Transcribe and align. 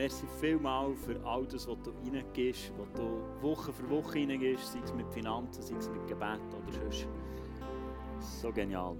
merci 0.00 0.24
vielmal 0.40 0.94
für 0.94 1.22
all 1.26 1.44
das, 1.46 1.68
was 1.68 1.76
du 1.82 1.90
reingehst, 1.90 2.72
was 2.78 2.88
du 2.94 3.20
Woche 3.42 3.70
für 3.70 3.90
Woche 3.90 4.14
reingehst, 4.14 4.72
sei 4.72 4.78
es 4.82 4.94
mit 4.94 5.06
Finanzen, 5.12 5.62
sei 5.62 5.74
es 5.76 5.90
mit 5.90 6.06
Gebet 6.06 6.40
oder 6.56 6.72
sonst. 6.72 7.06
So 8.18 8.50
genial. 8.50 8.96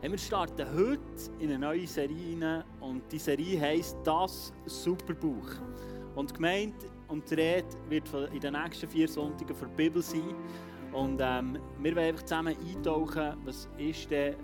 Hey, 0.00 0.10
wir 0.12 0.18
starten 0.18 0.64
heute 0.72 1.00
in 1.40 1.50
eine 1.50 1.58
neue 1.58 1.84
Serie 1.84 2.40
rein 2.40 2.64
und 2.80 3.10
die 3.10 3.18
Serie 3.18 3.60
heisst 3.60 3.96
«Das 4.04 4.52
Superbuch». 4.66 5.48
Und 6.14 6.32
gemeint 6.32 6.86
und 7.08 7.28
die 7.28 7.34
Rede 7.34 7.66
wird 7.88 8.08
in 8.32 8.40
den 8.40 8.52
nächsten 8.52 8.88
vier 8.88 9.08
Sonntagen 9.08 9.56
von 9.56 9.68
der 9.68 9.76
Bibel 9.76 10.00
sein. 10.00 10.34
Und 10.92 11.20
ähm, 11.20 11.58
wir 11.80 11.96
werden 11.96 12.10
einfach 12.10 12.24
zusammen 12.24 12.56
eintauchen, 12.56 13.36
was 13.44 13.68
ist 13.78 14.10
denn 14.12 14.36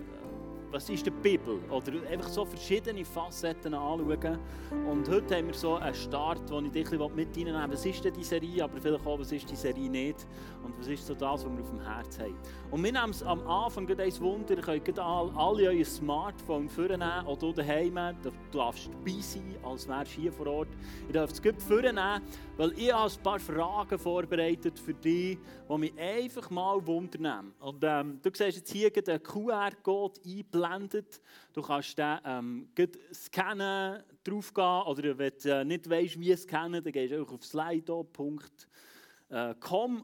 was 0.73 0.89
ist 0.89 1.05
die 1.05 1.11
Bibel? 1.11 1.59
Oder 1.69 1.93
einfach 2.09 2.29
so 2.29 2.43
verschiedene 2.43 3.05
Facetten 3.05 3.75
anschauen. 3.75 4.39
Und 4.89 5.07
heute 5.07 5.37
haben 5.37 5.47
wir 5.47 5.53
so 5.53 5.75
einen 5.75 5.93
Start, 5.93 6.49
wo 6.49 6.59
ich 6.61 6.71
dich 6.71 6.89
mit 6.89 6.99
reinnehmen 6.99 7.53
will. 7.53 7.71
Was 7.71 7.85
ist 7.85 8.03
denn 8.03 8.13
die 8.13 8.23
Serie? 8.23 8.63
Aber 8.63 8.81
vielleicht 8.81 9.05
auch, 9.05 9.19
was 9.19 9.31
ist 9.31 9.49
die 9.49 9.55
Serie 9.55 9.87
nicht? 9.87 10.25
Und 10.63 10.77
was 10.79 10.87
ist 10.87 11.05
so 11.05 11.13
das, 11.13 11.45
was 11.45 11.51
wir 11.51 11.61
auf 11.61 11.69
dem 11.69 11.79
Herz 11.79 12.17
haben? 12.17 12.35
Und 12.71 12.83
wir 12.83 12.91
nehmen 12.91 13.11
es 13.11 13.21
am 13.21 13.45
Anfang 13.47 13.87
ein 13.87 14.19
Wunder. 14.19 14.55
Ihr 14.73 14.79
könnt 14.79 14.97
alle 14.97 15.69
euer 15.69 15.85
Smartphone 15.85 16.67
vornehmen 16.67 17.27
oder 17.27 17.39
du 17.39 17.53
daheim. 17.53 17.99
Du 18.23 18.31
darfst 18.51 18.89
dabei 18.91 19.19
sein, 19.19 19.55
als 19.63 19.87
wärst 19.87 20.17
du 20.17 20.21
hier 20.21 20.33
vor 20.33 20.47
Ort. 20.47 20.69
Ihr 21.05 21.13
dürft 21.13 21.33
es 21.33 21.41
gut 21.41 21.61
vornehmen, 21.61 22.21
weil 22.57 22.73
ich 22.79 22.91
habe 22.91 23.11
ein 23.11 23.23
paar 23.23 23.39
Fragen 23.39 23.99
vorbereitet 23.99 24.79
für 24.79 24.95
dich, 24.95 25.37
die 25.69 25.77
mich 25.77 25.93
einfach 25.99 26.49
mal 26.49 26.85
wundern. 26.87 27.53
Und 27.59 27.83
ähm, 27.83 28.19
du 28.23 28.31
siehst 28.33 28.57
jetzt 28.57 28.71
hier 28.71 28.89
den 28.89 29.21
QR-Code 29.21 30.19
einblenden 30.25 30.62
eingeblendet. 30.63 31.21
Du 31.53 31.61
kannst 31.61 31.97
den 31.97 32.19
ähm, 32.25 32.69
scannen, 33.13 34.03
draufgehen 34.23 34.81
oder 34.83 35.17
wenn 35.17 35.33
du 35.41 35.49
äh, 35.49 35.65
nicht 35.65 35.89
weißt, 35.89 36.19
wie 36.19 36.35
scannen, 36.35 36.83
dann 36.83 36.93
gehst 36.93 37.13
du 37.13 37.19
einfach 37.19 37.33
auf 37.33 37.45
slido.com 37.45 38.47
äh, 39.29 39.53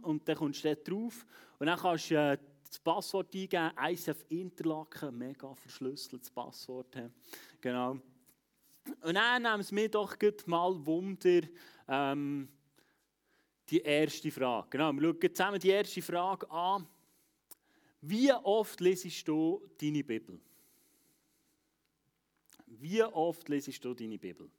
und 0.03 0.27
dann 0.27 0.35
kommst 0.35 0.63
du 0.63 0.75
drauf. 0.75 1.25
Und 1.57 1.67
dann 1.67 1.80
kannst 1.80 2.11
du 2.11 2.15
äh, 2.15 2.37
das 2.67 2.80
Passwort 2.80 3.33
eingeben, 3.33 3.71
ICF 3.81 4.25
Interlaken, 4.30 5.17
mega 5.17 5.53
verschlüsseltes 5.53 6.30
Passwort. 6.30 6.95
Genau. 7.59 7.97
Und 9.02 9.13
dann 9.13 9.41
nehmen 9.41 9.59
es 9.59 9.71
mir 9.71 9.89
doch 9.89 10.15
mal 10.45 10.85
Wunder, 10.85 11.41
ähm, 11.87 12.47
die 13.69 13.81
erste 13.81 14.31
Frage. 14.31 14.67
Genau, 14.71 14.91
wir 14.93 15.02
schauen 15.02 15.35
zusammen 15.35 15.59
die 15.59 15.69
erste 15.69 16.02
Frage 16.02 16.49
an. 16.49 16.87
Wie 18.02 18.31
oft 18.31 18.80
lesest 18.80 19.27
du 19.27 19.61
deine 19.80 20.03
Bibel? 20.03 20.39
Wie 22.81 23.03
oft 23.03 23.49
lesest 23.49 23.83
du 23.83 23.94
deine 23.94 24.17
Bibel? 24.17 24.49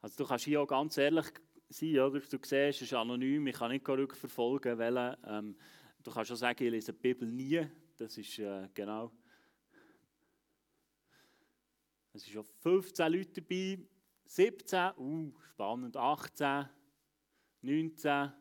Also 0.00 0.16
du 0.16 0.28
kannst 0.28 0.44
hier 0.46 0.60
auch 0.60 0.66
ganz 0.66 0.98
ehrlich 0.98 1.26
sein, 1.68 1.98
oder? 2.00 2.18
Du 2.18 2.26
siehst, 2.26 2.52
es 2.52 2.82
ist 2.82 2.92
anonym, 2.92 3.46
ich 3.46 3.54
kann 3.54 3.70
nicht 3.70 3.88
rückverfolgen, 3.88 4.78
welchen. 4.78 5.16
Ähm, 5.24 5.56
du 6.02 6.10
kannst 6.10 6.32
auch 6.32 6.36
sagen, 6.36 6.64
ich 6.64 6.70
lese 6.70 6.92
die 6.92 6.98
Bibel 6.98 7.28
nie. 7.28 7.68
Das 7.96 8.18
ist 8.18 8.38
äh, 8.40 8.68
genau. 8.74 9.12
Es 12.12 12.24
sind 12.24 12.32
schon 12.32 12.44
15 12.44 13.12
Leute 13.12 13.42
dabei, 13.42 13.78
17, 14.24 14.92
uh, 14.96 15.32
spannend, 15.52 15.96
18, 15.96 16.68
19. 17.62 18.32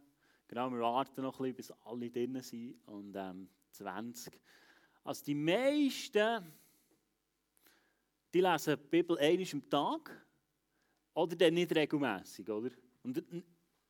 Genau, 0.47 0.71
wir 0.71 0.79
warten 0.79 1.21
noch 1.21 1.39
ein 1.39 1.53
bisschen, 1.53 1.75
bis 1.77 1.85
alle 1.85 2.09
drinnen 2.09 2.41
sind. 2.41 2.79
Und 2.87 3.15
ähm, 3.15 3.49
20. 3.77 4.33
Also 5.03 5.23
die 5.25 5.35
meisten, 5.35 6.53
die 8.33 8.41
lesen 8.41 8.75
die 8.75 8.87
Bibel 8.89 9.17
einmal 9.17 9.47
am 9.53 9.69
Tag 9.69 10.25
oder 11.13 11.35
dann 11.35 11.53
nicht 11.53 11.75
regelmäßig, 11.75 12.49
oder? 12.49 12.71
Und 13.03 13.23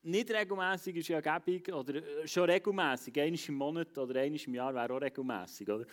nicht 0.03 0.31
regelmäßig 0.31 0.97
ist 0.97 1.07
ja 1.07 1.22
gäbig, 1.22 1.73
oder 1.73 1.96
äh, 1.96 2.28
schon 2.28 2.50
regelmäßig, 2.50 3.19
einmal 3.19 3.40
im 3.47 3.56
Monat 3.56 3.97
oder 3.97 4.19
einmal 4.19 4.40
im 4.40 4.53
Jahr 4.53 4.73
wäre 4.73 4.94
auch 4.94 5.01
regelmäßig, 5.01 5.69
oder? 5.69 5.85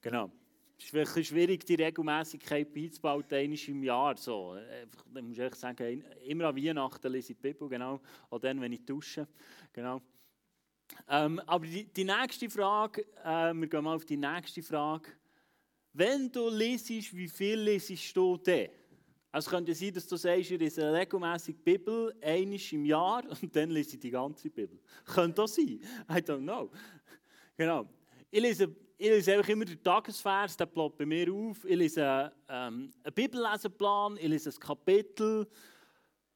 Genau. 0.00 0.30
Es 0.76 0.86
ist 0.86 0.92
wirklich 0.92 1.28
schwierig, 1.28 1.64
die 1.64 1.76
Regelmäßigkeit 1.76 2.74
beizubauen, 2.74 3.24
einmal 3.30 3.58
im 3.68 3.82
Jahr. 3.84 4.16
So. 4.16 4.56
Dann 5.12 5.28
muss 5.28 5.38
ich 5.38 5.54
sagen, 5.54 6.04
immer 6.24 6.46
an 6.46 6.56
Weihnachten 6.56 7.12
lese 7.12 7.32
ich 7.32 7.38
die 7.38 7.42
Bibel, 7.48 7.68
genau. 7.68 8.00
Auch 8.28 8.40
dann, 8.40 8.60
wenn 8.60 8.72
ich 8.72 8.84
dusche. 8.84 9.26
Genau. 9.72 10.02
Ähm, 11.08 11.40
aber 11.46 11.66
die, 11.66 11.84
die, 11.84 12.04
nächste 12.04 12.48
Frage, 12.48 13.04
äh, 13.24 13.52
wir 13.52 13.66
gehen 13.66 13.84
mal 13.84 13.96
auf 13.96 14.04
die 14.04 14.16
nächste 14.16 14.62
Frage. 14.62 15.10
Wenn 15.92 16.30
du 16.30 16.48
lesest, 16.48 17.14
wie 17.14 17.28
viel 17.28 17.60
lesest 17.60 18.16
du 18.16 18.36
denn? 18.36 18.70
Also 19.34 19.48
es 19.48 19.50
könnte 19.50 19.74
sein, 19.74 19.92
dass 19.92 20.06
du 20.06 20.16
sagst, 20.16 20.50
ihr 20.52 20.58
lese 20.58 20.92
regelmäßig 20.92 21.56
Bibel, 21.56 22.14
einmal 22.22 22.60
im 22.70 22.84
Jahr 22.84 23.24
und 23.42 23.54
dann 23.56 23.70
lese 23.70 23.94
ich 23.94 24.00
die 24.00 24.10
ganze 24.10 24.48
Bibel. 24.48 24.78
Könnte 25.04 25.42
das 25.42 25.56
sein? 25.56 25.80
I 26.08 26.20
don't 26.20 26.42
know. 26.42 26.70
Genau. 27.56 27.88
Ich 28.30 28.40
lese, 28.40 28.74
ich 28.96 29.08
lese 29.08 29.34
einfach 29.34 29.48
immer 29.48 29.64
den 29.64 29.82
Tagesvers, 29.82 30.56
der 30.56 30.66
ploppt 30.66 30.98
bei 30.98 31.06
mir 31.06 31.32
auf. 31.32 31.64
Ich 31.64 31.76
lese 31.76 32.32
ähm, 32.48 32.90
einen 33.02 33.14
Bibelleseplan, 33.14 34.16
ich 34.18 34.28
lese 34.28 34.50
ein 34.50 34.60
Kapitel. 34.60 35.48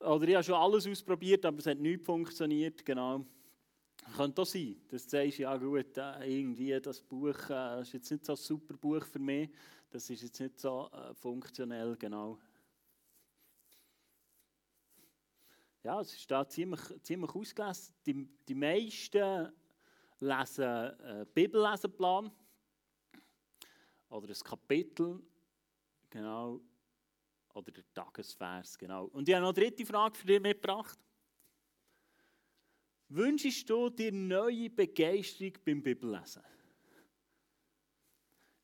Oder 0.00 0.28
ich 0.28 0.34
habe 0.34 0.44
schon 0.44 0.54
alles 0.54 0.86
ausprobiert, 0.86 1.44
aber 1.44 1.58
es 1.58 1.66
hat 1.66 1.78
nicht 1.78 2.04
funktioniert. 2.04 2.84
Genau. 2.84 3.24
Könnte 4.16 4.42
auch 4.42 4.46
sein, 4.46 4.76
dass 4.88 5.04
du 5.04 5.10
sagst, 5.10 5.38
ja 5.38 5.56
gut, 5.56 5.96
äh, 5.96 6.38
irgendwie 6.38 6.80
das 6.80 7.00
Buch 7.00 7.50
äh, 7.50 7.82
ist 7.82 7.92
jetzt 7.92 8.10
nicht 8.10 8.24
so 8.24 8.32
ein 8.32 8.36
super 8.36 8.74
Buch 8.74 9.04
für 9.04 9.18
mich, 9.18 9.50
das 9.90 10.10
ist 10.10 10.22
jetzt 10.22 10.40
nicht 10.40 10.58
so 10.58 10.88
äh, 10.92 11.14
funktionell, 11.14 11.96
genau. 11.96 12.38
Ja, 15.82 16.00
es 16.00 16.12
ist 16.12 16.30
da 16.30 16.46
ziemlich, 16.46 16.80
ziemlich 17.02 17.34
ausgelesen. 17.34 17.94
Die, 18.04 18.28
die 18.46 18.54
meisten 18.54 19.52
lesen 20.20 20.64
einen 20.64 21.26
Bibellesenplan 21.32 22.30
oder 24.10 24.28
ein 24.28 24.44
Kapitel, 24.44 25.22
genau, 26.10 26.60
oder 27.54 27.72
der 27.72 27.84
Tagesvers, 27.94 28.76
genau. 28.78 29.06
Und 29.06 29.28
ich 29.28 29.34
habe 29.34 29.42
noch 29.42 29.54
eine 29.54 29.60
dritte 29.60 29.86
Frage 29.86 30.16
für 30.16 30.26
dich 30.26 30.40
mitgebracht. 30.40 30.98
Wünschst 33.10 33.68
du 33.70 33.88
dir 33.88 34.12
neue 34.12 34.68
Begeisterung 34.68 35.52
beim 35.64 35.82
Bibellesen? 35.82 36.42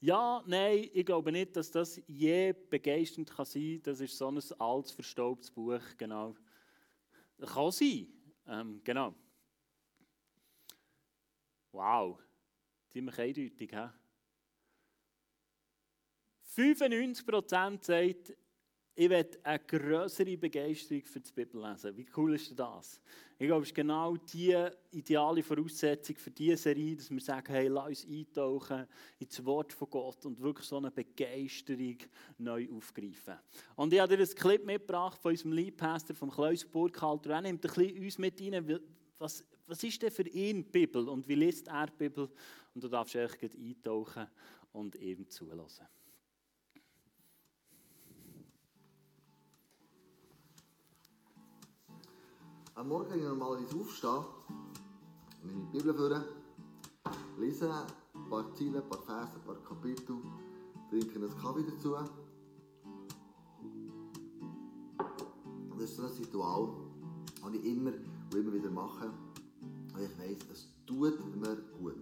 Ja, 0.01 0.43
nein, 0.47 0.91
ich 0.93 1.07
glaube 1.07 1.33
nicht, 1.33 1.57
dass 1.57 1.71
das 1.71 1.99
je 2.07 2.53
begeisternd 2.53 3.31
kann 3.31 3.47
sein 3.47 3.77
kann. 3.77 3.83
Das 3.85 4.01
ist 4.01 4.19
so 4.19 4.29
ein 4.29 4.39
altes, 4.59 4.93
verstaubtes 4.93 5.51
Buch, 5.51 5.81
genau. 5.97 6.37
Kann 7.41 7.73
sein, 7.73 8.09
ähm, 8.47 8.83
genau. 8.85 9.15
Wow, 11.73 12.21
ziemlich 12.91 13.19
eindeutig, 13.19 13.73
hä? 13.73 13.89
95% 16.55 17.83
sagt, 17.83 18.37
ich 18.97 19.11
will 19.11 19.27
eine 19.43 19.59
größere 19.59 20.37
Begeisterung 20.37 21.05
für 21.05 21.21
das 21.21 21.33
Bibellesen. 21.33 21.97
Wie 21.97 22.07
cool 22.17 22.35
ist 22.35 22.57
das? 22.57 23.01
Ich 23.37 23.47
glaube, 23.47 23.63
es 23.63 23.71
ist 23.71 23.75
genau 23.75 24.17
die 24.17 24.57
ideale 24.93 25.43
Voraussetzung 25.43 26.15
für 26.17 26.31
diese 26.31 26.57
Serie, 26.57 26.95
dass 26.95 27.11
wir 27.11 27.21
sagen, 27.21 27.53
hey, 27.53 27.67
lass 27.67 27.89
uns 27.89 28.07
eintauchen 28.07 28.87
ins 29.19 29.45
Wort 29.45 29.73
von 29.73 29.91
Gott 29.91 30.25
und 30.25 30.41
wirklich 30.41 30.69
so 30.69 30.77
eine 30.77 30.93
Begeisterung 30.93 31.99
neu 32.39 32.69
aufgreifen. 32.71 33.35
Und 33.75 33.93
ich 33.93 33.99
habe 33.99 34.17
dir 34.17 34.23
ein 34.23 34.35
Clip 34.35 34.65
mitgebracht 34.65 35.21
von 35.21 35.33
unserem 35.33 35.53
Leadpastor, 35.53 36.15
vom 36.15 36.31
Klaus 36.31 36.65
Burkhalter. 36.65 37.31
Er 37.31 37.41
nimmt 37.41 37.65
ein 37.65 37.75
bisschen 37.75 38.05
uns 38.05 38.19
mit 38.19 38.41
rein, 38.41 38.81
was, 39.19 39.45
was 39.67 39.83
ist 39.83 40.03
denn 40.03 40.13
für 40.13 40.29
ihn 40.29 40.63
die 40.63 40.71
Bibel 40.71 41.09
und 41.09 41.27
wie 41.27 41.35
liest 41.35 41.67
er 41.67 41.87
die 41.87 41.97
Bibel? 41.97 42.29
Und 42.75 42.85
du 42.85 42.89
darfst 42.89 43.17
echt 43.17 43.57
eintauchen 43.57 44.29
und 44.73 44.95
eben 44.97 45.29
zulassen. 45.29 45.87
Am 52.77 52.89
Morgen 52.89 53.17
ich 53.17 53.23
normalerweise 53.23 53.77
aufstehen, 53.77 54.25
nehme 55.45 55.69
die 55.73 55.79
Bibel 55.79 55.95
vor, 55.95 56.25
lese 57.39 57.73
ein 57.73 58.29
paar 58.29 58.53
Zeilen, 58.53 58.75
ein 58.75 58.89
paar 58.89 58.99
Verse, 58.99 59.37
ein 59.37 59.45
paar 59.47 59.63
Kapitel, 59.63 60.17
trinke 60.91 61.15
einen 61.15 61.39
Kaffee 61.39 61.63
dazu. 61.63 61.95
Das 65.71 65.85
ist 65.85 65.97
so 65.97 66.03
ein 66.03 66.11
Ritual, 66.19 66.69
das 67.43 67.55
ich 67.55 67.65
immer 67.65 67.93
und 67.93 68.35
immer 68.35 68.53
wieder 68.53 68.71
mache, 68.73 69.09
weil 69.93 70.07
ich 70.07 70.19
weiss, 70.19 70.51
es 70.53 70.69
tut 70.85 71.37
mir 71.37 71.57
gut. 71.79 71.95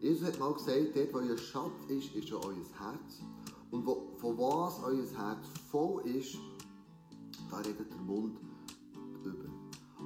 Jesus 0.00 0.26
hat 0.26 0.38
mal 0.40 0.52
gesagt, 0.52 0.96
dort 0.96 1.14
wo 1.14 1.18
euer 1.18 1.38
Schatz 1.38 1.84
ist, 1.86 2.12
ist 2.12 2.28
schon 2.28 2.42
euer 2.42 2.56
Herz. 2.76 3.22
Und 3.70 3.86
wo, 3.86 4.16
von 4.16 4.36
was 4.36 4.82
euer 4.82 5.06
Herz 5.16 5.46
voll 5.70 6.04
ist, 6.08 6.38
da 7.48 7.58
redet 7.58 7.88
der 7.88 8.00
Mund 8.00 8.36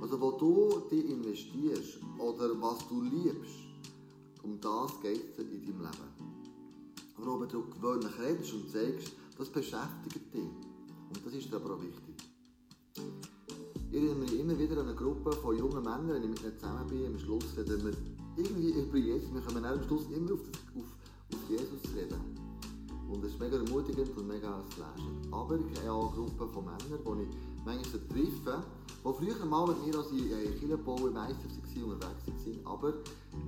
also 0.00 0.20
wo 0.20 0.32
du 0.32 0.80
dich 0.90 1.08
investierst 1.10 1.98
oder 2.18 2.60
was 2.60 2.86
du 2.88 3.02
liebst, 3.02 3.68
um 4.42 4.60
das 4.60 5.00
geht 5.00 5.36
es 5.36 5.38
in 5.38 5.64
deinem 5.64 5.80
Leben. 5.80 6.28
worüber 7.18 7.46
du 7.46 7.64
gewöhnlich 7.68 8.18
redest 8.18 8.52
und 8.54 8.70
zeigst, 8.70 9.12
das 9.36 9.48
beschäftigt 9.48 10.32
dich. 10.32 10.42
Und 10.42 11.24
das 11.24 11.34
ist 11.34 11.52
aber 11.52 11.74
auch 11.74 11.82
wichtig. 11.82 12.16
Ich 13.90 13.96
erinnere 13.96 14.16
mich 14.16 14.38
immer 14.38 14.58
wieder 14.58 14.78
an 14.80 14.88
eine 14.88 14.94
Gruppe 14.94 15.32
von 15.32 15.56
jungen 15.56 15.82
Männern, 15.82 16.08
wenn 16.08 16.22
ich 16.22 16.28
mit 16.28 16.42
ihnen 16.42 16.58
zusammen 16.58 16.86
bin, 16.88 17.06
am 17.06 17.18
Schluss 17.18 17.56
reden 17.56 17.84
wir 17.84 17.92
irgendwie 18.36 18.70
über 18.70 18.98
Jesus. 18.98 19.32
Wir 19.32 19.40
kommen 19.40 19.64
am 19.64 19.82
Schluss 19.84 20.06
immer 20.14 20.34
auf, 20.34 20.40
auf, 20.76 20.84
auf 21.32 21.50
Jesus 21.50 21.94
reden. 21.96 22.20
Und 23.10 23.24
es 23.24 23.32
ist 23.32 23.40
mega 23.40 23.56
ermutigend 23.56 24.16
und 24.16 24.28
mega 24.28 24.62
flashend. 24.68 25.32
Aber 25.32 25.58
ich 25.58 25.78
habe 25.80 25.92
auch 25.92 26.12
eine 26.12 26.16
Gruppe 26.16 26.46
von 26.48 26.64
Männern, 26.64 27.00
die 27.04 27.22
ich 27.22 27.47
manchmal 27.68 28.00
treffe, 28.08 28.64
die 29.04 29.12
früher 29.12 29.44
mal 29.44 29.68
mit 29.68 29.86
mir 29.86 29.98
als 29.98 30.10
ich 30.12 30.58
Kirchenbau 30.58 31.06
im 31.06 31.12
Meister 31.12 31.48
waren, 31.48 31.92
unterwegs 31.92 32.46
waren. 32.46 32.66
Aber 32.66 32.94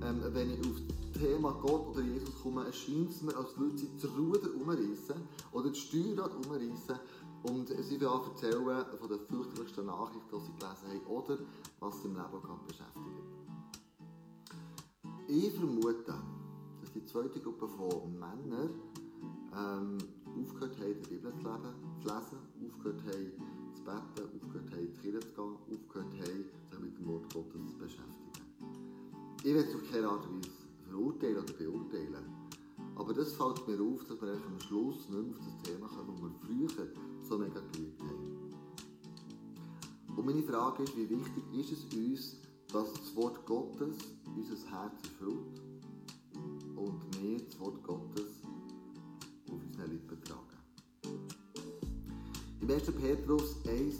ähm, 0.01 0.21
wenn 0.33 0.51
ich 0.51 0.59
auf 0.59 0.75
das 0.87 1.21
Thema 1.21 1.51
Gott 1.61 1.87
oder 1.87 2.01
Jesus 2.01 2.35
komme, 2.41 2.65
erscheint 2.65 3.09
es 3.09 3.21
mir, 3.23 3.35
als 3.35 3.57
würde 3.57 3.77
sie 3.77 3.89
das 3.99 4.11
Ruder 4.15 4.49
umreißen 4.53 5.15
oder 5.51 5.69
das 5.69 5.77
Steuerrad 5.77 6.31
umreißen 6.35 6.99
und 7.43 7.69
sie 7.69 7.99
will 7.99 8.07
auch 8.07 8.27
erzählen 8.27 8.85
von 8.99 9.09
den 9.09 9.19
fürchterlichsten 9.27 9.85
Nachrichten, 9.87 10.29
die 10.31 10.45
sie 10.45 10.53
gelesen 10.59 10.87
haben 10.87 11.05
oder 11.07 11.37
was 11.79 12.01
sie 12.01 12.07
im 12.07 12.15
Leben 12.15 12.41
gerade 12.41 12.61
beschäftigt. 12.67 13.31
Ich 15.27 15.53
vermute, 15.53 16.13
dass 16.81 16.91
die 16.93 17.05
zweite 17.05 17.39
Gruppe 17.39 17.67
von 17.67 18.13
Männern 18.19 18.69
ähm, 19.57 19.97
aufgehört 20.39 20.77
haben, 20.77 20.95
die 21.03 21.09
Bibel 21.09 21.33
zu, 21.33 22.07
lesen, 22.07 22.37
aufgehört 22.69 23.01
haben, 23.07 23.50
beten, 23.91 24.29
aufgehört 24.35 24.71
haben, 24.71 24.79
in 24.79 24.93
Kirche 25.01 25.19
zu 25.19 25.27
gehen, 25.33 25.57
aufgehört 25.71 26.13
haben, 26.13 26.45
sich 26.69 26.79
mit 26.79 26.97
dem 26.97 27.07
Wort 27.07 27.33
Gottes 27.33 27.71
zu 27.71 27.77
beschäftigen. 27.77 28.31
Ich 29.43 29.53
will 29.53 29.57
es 29.57 29.75
auf 29.75 29.91
keine 29.91 30.07
Art 30.07 30.27
und 30.27 30.45
Weise 30.45 30.61
verurteilen 30.87 31.37
oder 31.37 31.53
beurteilen. 31.53 32.41
Aber 32.95 33.13
das 33.13 33.33
fällt 33.33 33.67
mir 33.67 33.81
auf, 33.81 34.03
dass 34.05 34.21
wir 34.21 34.33
am 34.33 34.59
Schluss 34.59 35.09
nicht 35.09 35.11
mehr 35.11 35.37
auf 35.37 35.45
das 35.45 35.63
Thema 35.63 35.87
kommen, 35.87 36.07
das 36.11 36.21
wir 36.21 36.77
früher 36.77 36.87
so 37.27 37.37
mega 37.37 37.59
geliebt 37.71 38.01
haben. 38.01 38.53
Und 40.15 40.25
meine 40.25 40.43
Frage 40.43 40.83
ist, 40.83 40.95
wie 40.97 41.09
wichtig 41.09 41.43
ist 41.53 41.71
es 41.71 41.97
uns, 41.97 42.37
dass 42.71 42.93
das 42.93 43.15
Wort 43.15 43.45
Gottes 43.45 43.97
unser 44.35 44.55
Herz 44.69 44.93
erfüllt 45.03 45.61
und 46.75 47.21
wir 47.21 47.39
das 47.39 47.59
Wort 47.59 47.81
Gottes 47.83 48.30
Im 52.61 52.69
1. 52.69 52.91
Petrus 52.91 53.55
1,23 53.65 53.91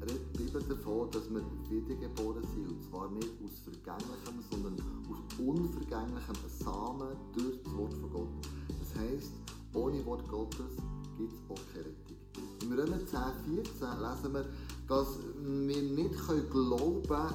redet 0.00 0.20
die 0.34 0.42
Bibel 0.42 0.60
davon, 0.68 1.08
dass 1.12 1.30
wir 1.30 1.40
wiedergeboren 1.70 2.42
sind. 2.42 2.68
Und 2.68 2.82
zwar 2.82 3.08
nicht 3.12 3.30
aus 3.44 3.60
vergänglichem, 3.62 4.42
sondern 4.50 4.74
aus 5.08 5.38
unvergänglichem 5.38 6.34
Samen 6.58 7.16
durch 7.32 7.62
das 7.62 7.76
Wort 7.76 7.94
von 7.94 8.10
Gott. 8.10 8.28
Das 8.66 9.00
heisst, 9.00 9.30
ohne 9.72 10.04
Wort 10.04 10.28
Gottes 10.28 10.76
gibt 11.16 11.32
es 11.32 11.38
auch 11.48 11.62
keine 11.72 11.86
Rettung. 11.86 12.16
Im 12.62 12.72
Römer 12.72 12.98
10, 12.98 13.20
14 13.54 13.88
lesen 14.00 14.34
wir, 14.34 14.44
dass 14.88 15.18
wir 15.40 15.82
nicht 15.82 16.50
glauben 16.50 17.02
können, 17.06 17.34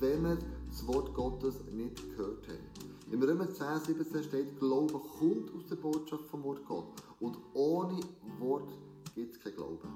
wenn 0.00 0.22
wir 0.22 0.38
das 0.70 0.86
Wort 0.86 1.12
Gottes 1.12 1.56
nicht 1.70 1.96
gehört 2.16 2.48
haben. 2.48 2.88
Im 3.12 3.22
Römer 3.22 3.52
10, 3.52 3.94
17 3.94 4.22
steht, 4.22 4.58
Glaube 4.58 4.98
kommt 5.18 5.54
aus 5.54 5.66
der 5.68 5.76
Botschaft 5.76 6.24
vom 6.30 6.44
Wort 6.44 6.64
Gott. 6.66 6.86
Und 7.20 7.36
ohne 7.52 8.00
Wort 8.38 8.70
gibt 9.18 9.34
es 9.34 9.40
kein 9.40 9.56
Glauben. 9.56 9.88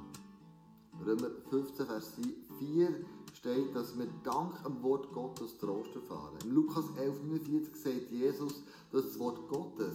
Römer 1.06 1.30
15, 1.48 1.86
Vers 1.86 2.16
4 2.58 2.88
steht, 3.34 3.74
dass 3.74 3.96
wir 3.96 4.08
dank 4.24 4.60
dem 4.64 4.82
Wort 4.82 5.12
Gottes 5.12 5.56
Trost 5.58 5.94
erfahren. 5.94 6.36
Im 6.44 6.56
Lukas 6.56 6.84
11, 6.96 7.22
49 7.22 7.76
sagt 7.76 8.10
Jesus, 8.10 8.64
dass 8.90 9.04
das 9.04 9.19
Wort 9.20 9.48
Gottes 9.48 9.94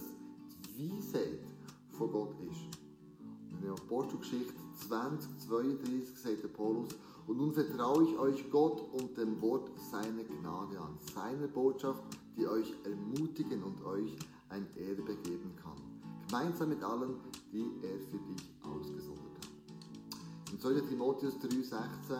die 0.78 0.90
Weisheit 0.90 1.40
von 1.90 2.10
Gott 2.10 2.36
ist. 2.50 2.78
In 3.50 3.60
der 3.60 3.72
Apostelgeschichte 3.72 4.54
20, 4.88 5.38
32 5.46 6.18
sagt 6.18 6.42
der 6.44 6.48
Paulus, 6.48 6.88
und 7.26 7.36
nun 7.36 7.52
vertraue 7.52 8.04
ich 8.04 8.18
euch 8.18 8.50
Gott 8.50 8.80
und 8.94 9.14
dem 9.18 9.42
Wort 9.42 9.70
seiner 9.90 10.24
Gnade 10.24 10.80
an, 10.80 10.96
seiner 11.14 11.48
Botschaft, 11.48 12.02
die 12.34 12.46
euch 12.46 12.72
ermutigen 12.84 13.62
und 13.62 13.84
euch 13.84 14.16
ein 14.48 14.66
Erbe 14.76 15.14
geben 15.16 15.54
kann. 15.62 15.76
Gemeinsam 16.28 16.70
mit 16.70 16.82
allen, 16.82 17.16
die 17.52 17.70
er 17.82 17.98
für 18.00 18.18
dich 18.18 18.57
In 20.58 20.62
2. 20.62 20.80
Timotheus 20.88 21.34
3,16 21.34 22.16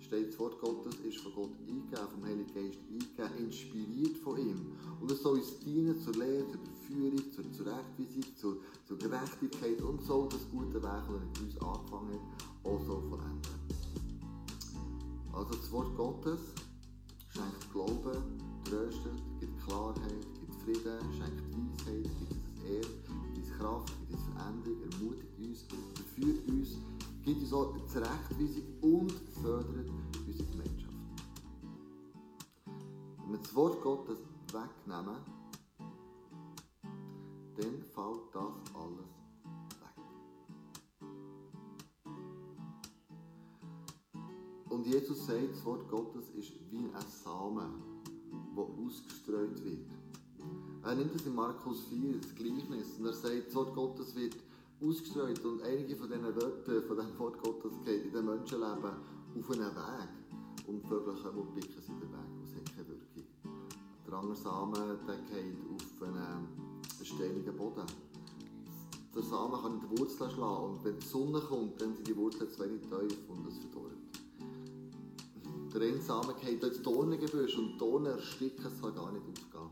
steht, 0.00 0.28
das 0.28 0.38
Wort 0.38 0.60
Gottes 0.60 0.94
ist 1.00 1.18
von 1.18 1.34
Gott 1.34 1.50
eingegeben, 1.58 2.08
vom 2.08 2.24
Heiligen 2.24 2.54
Geist 2.54 2.78
eingegeben, 2.88 3.46
inspiriert 3.46 4.16
von 4.18 4.38
ihm. 4.38 4.76
Und 5.00 5.10
es 5.10 5.20
soll 5.20 5.38
uns 5.38 5.58
dienen 5.58 5.98
zur 5.98 6.14
Lehre, 6.14 6.46
zur 6.46 6.60
Überführung, 6.60 7.32
zur 7.32 7.52
Zurechtweisung, 7.52 8.36
zur, 8.36 8.56
zur 8.86 8.96
Gerechtigkeit 8.96 9.82
und 9.82 10.00
so 10.02 10.28
das 10.30 10.48
gute 10.52 10.80
Werk, 10.80 11.02
das 11.08 11.16
er 11.16 11.20
mit 11.20 11.40
uns 11.40 11.60
angefangen 11.60 12.12
hat, 12.12 12.70
auch 12.70 12.80
so 12.86 13.02
vollenden. 13.10 13.40
Also 15.32 15.54
das 15.56 15.72
Wort 15.72 15.96
Gottes 15.96 16.38
Jesus 45.10 45.26
sagt, 45.26 45.50
das 45.50 45.64
Wort 45.64 45.88
Gottes 45.88 46.30
ist 46.38 46.52
wie 46.70 46.84
ein 46.84 47.06
Samen, 47.24 47.82
der 48.56 48.62
ausgestreut 48.62 49.64
wird. 49.64 49.90
Er 50.84 50.94
nimmt 50.94 51.16
es 51.16 51.26
in 51.26 51.34
Markus 51.34 51.82
4, 51.88 52.20
das 52.20 52.32
Gleichnis, 52.36 52.96
und 52.96 53.06
er 53.06 53.12
sagt, 53.12 53.48
das 53.48 53.54
Wort 53.56 53.74
Gottes 53.74 54.14
wird 54.14 54.36
ausgestreut 54.80 55.44
und 55.44 55.62
einige 55.64 55.96
von 55.96 56.06
diesen 56.06 56.36
Wörtern, 56.36 56.82
von 56.84 56.96
dem 56.96 57.18
Wort 57.18 57.42
Gottes 57.42 57.72
geht 57.84 58.04
in 58.04 58.12
den 58.12 58.24
Menschenleben 58.24 58.84
auf 58.84 59.50
einen 59.50 59.74
Weg. 59.74 60.68
Und 60.68 60.86
Vögel 60.86 61.14
kommen 61.14 61.38
und 61.38 61.54
picken 61.56 61.82
sie 61.82 61.92
den 61.92 62.12
Weg, 62.12 62.44
es 62.44 62.54
hat 62.54 62.76
keine 62.76 62.88
Wirkung. 62.88 63.26
Der 64.06 64.14
andere 64.14 64.36
Samen 64.36 64.98
der 65.08 65.16
geht 65.16 65.56
auf 65.74 66.08
einen 66.08 66.46
steinigen 67.02 67.56
Boden. 67.56 67.86
Der 69.12 69.22
Samen 69.22 69.60
kann 69.60 69.72
in 69.74 69.80
die 69.80 69.98
Wurzeln 69.98 70.30
schlagen 70.30 70.64
und 70.66 70.84
wenn 70.84 71.00
die 71.00 71.06
Sonne 71.06 71.40
kommt, 71.40 71.80
dann 71.80 71.96
sind 71.96 72.06
die 72.06 72.16
Wurzeln 72.16 72.48
zu 72.48 72.60
wenig 72.60 72.82
tief 72.82 73.18
und 73.28 73.48
es 73.48 73.58
verdorrt. 73.58 73.89
Der 75.72 75.82
eine 75.82 76.00
Samen 76.00 76.34
geht 76.42 76.64
ins 76.64 76.82
Dornengebüsch 76.82 77.56
und 77.56 77.78
Dornen 77.78 78.06
ersticken, 78.06 78.66
es 78.66 78.82
kann 78.82 78.92
gar 78.92 79.12
nicht 79.12 79.22
aufgehen. 79.22 79.70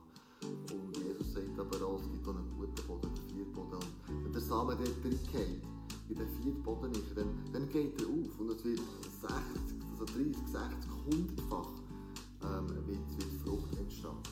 Und 0.71 0.97
Jesus 0.97 1.35
sagt 1.35 1.59
aber 1.59 1.85
auch, 1.85 2.01
es 2.01 2.09
gibt 2.09 2.29
auch 2.29 2.37
einen 2.37 2.55
guten 2.57 2.87
Boden, 2.87 3.09
einen 3.09 3.29
Vierboden. 3.35 3.83
Und 4.07 4.25
wenn 4.25 4.33
der 4.33 4.41
Samen 4.41 4.79
dort 4.79 5.05
reingeht, 5.05 5.63
in 6.09 6.15
den 6.15 6.29
vierten 6.41 6.63
Boden 6.63 6.93
nicht, 6.93 7.17
dann, 7.17 7.35
dann 7.53 7.69
geht 7.71 8.01
er 8.01 8.07
auf 8.07 8.39
und 8.39 8.51
es 8.51 8.65
wird 8.65 8.79
60, 8.79 9.35
also 9.91 10.05
30, 10.05 10.37
60, 10.47 10.89
100-fach 11.11 11.73
ähm, 12.47 12.69
wird, 12.87 13.03
wird 13.19 13.33
Frucht 13.43 13.77
entstehen. 13.77 14.23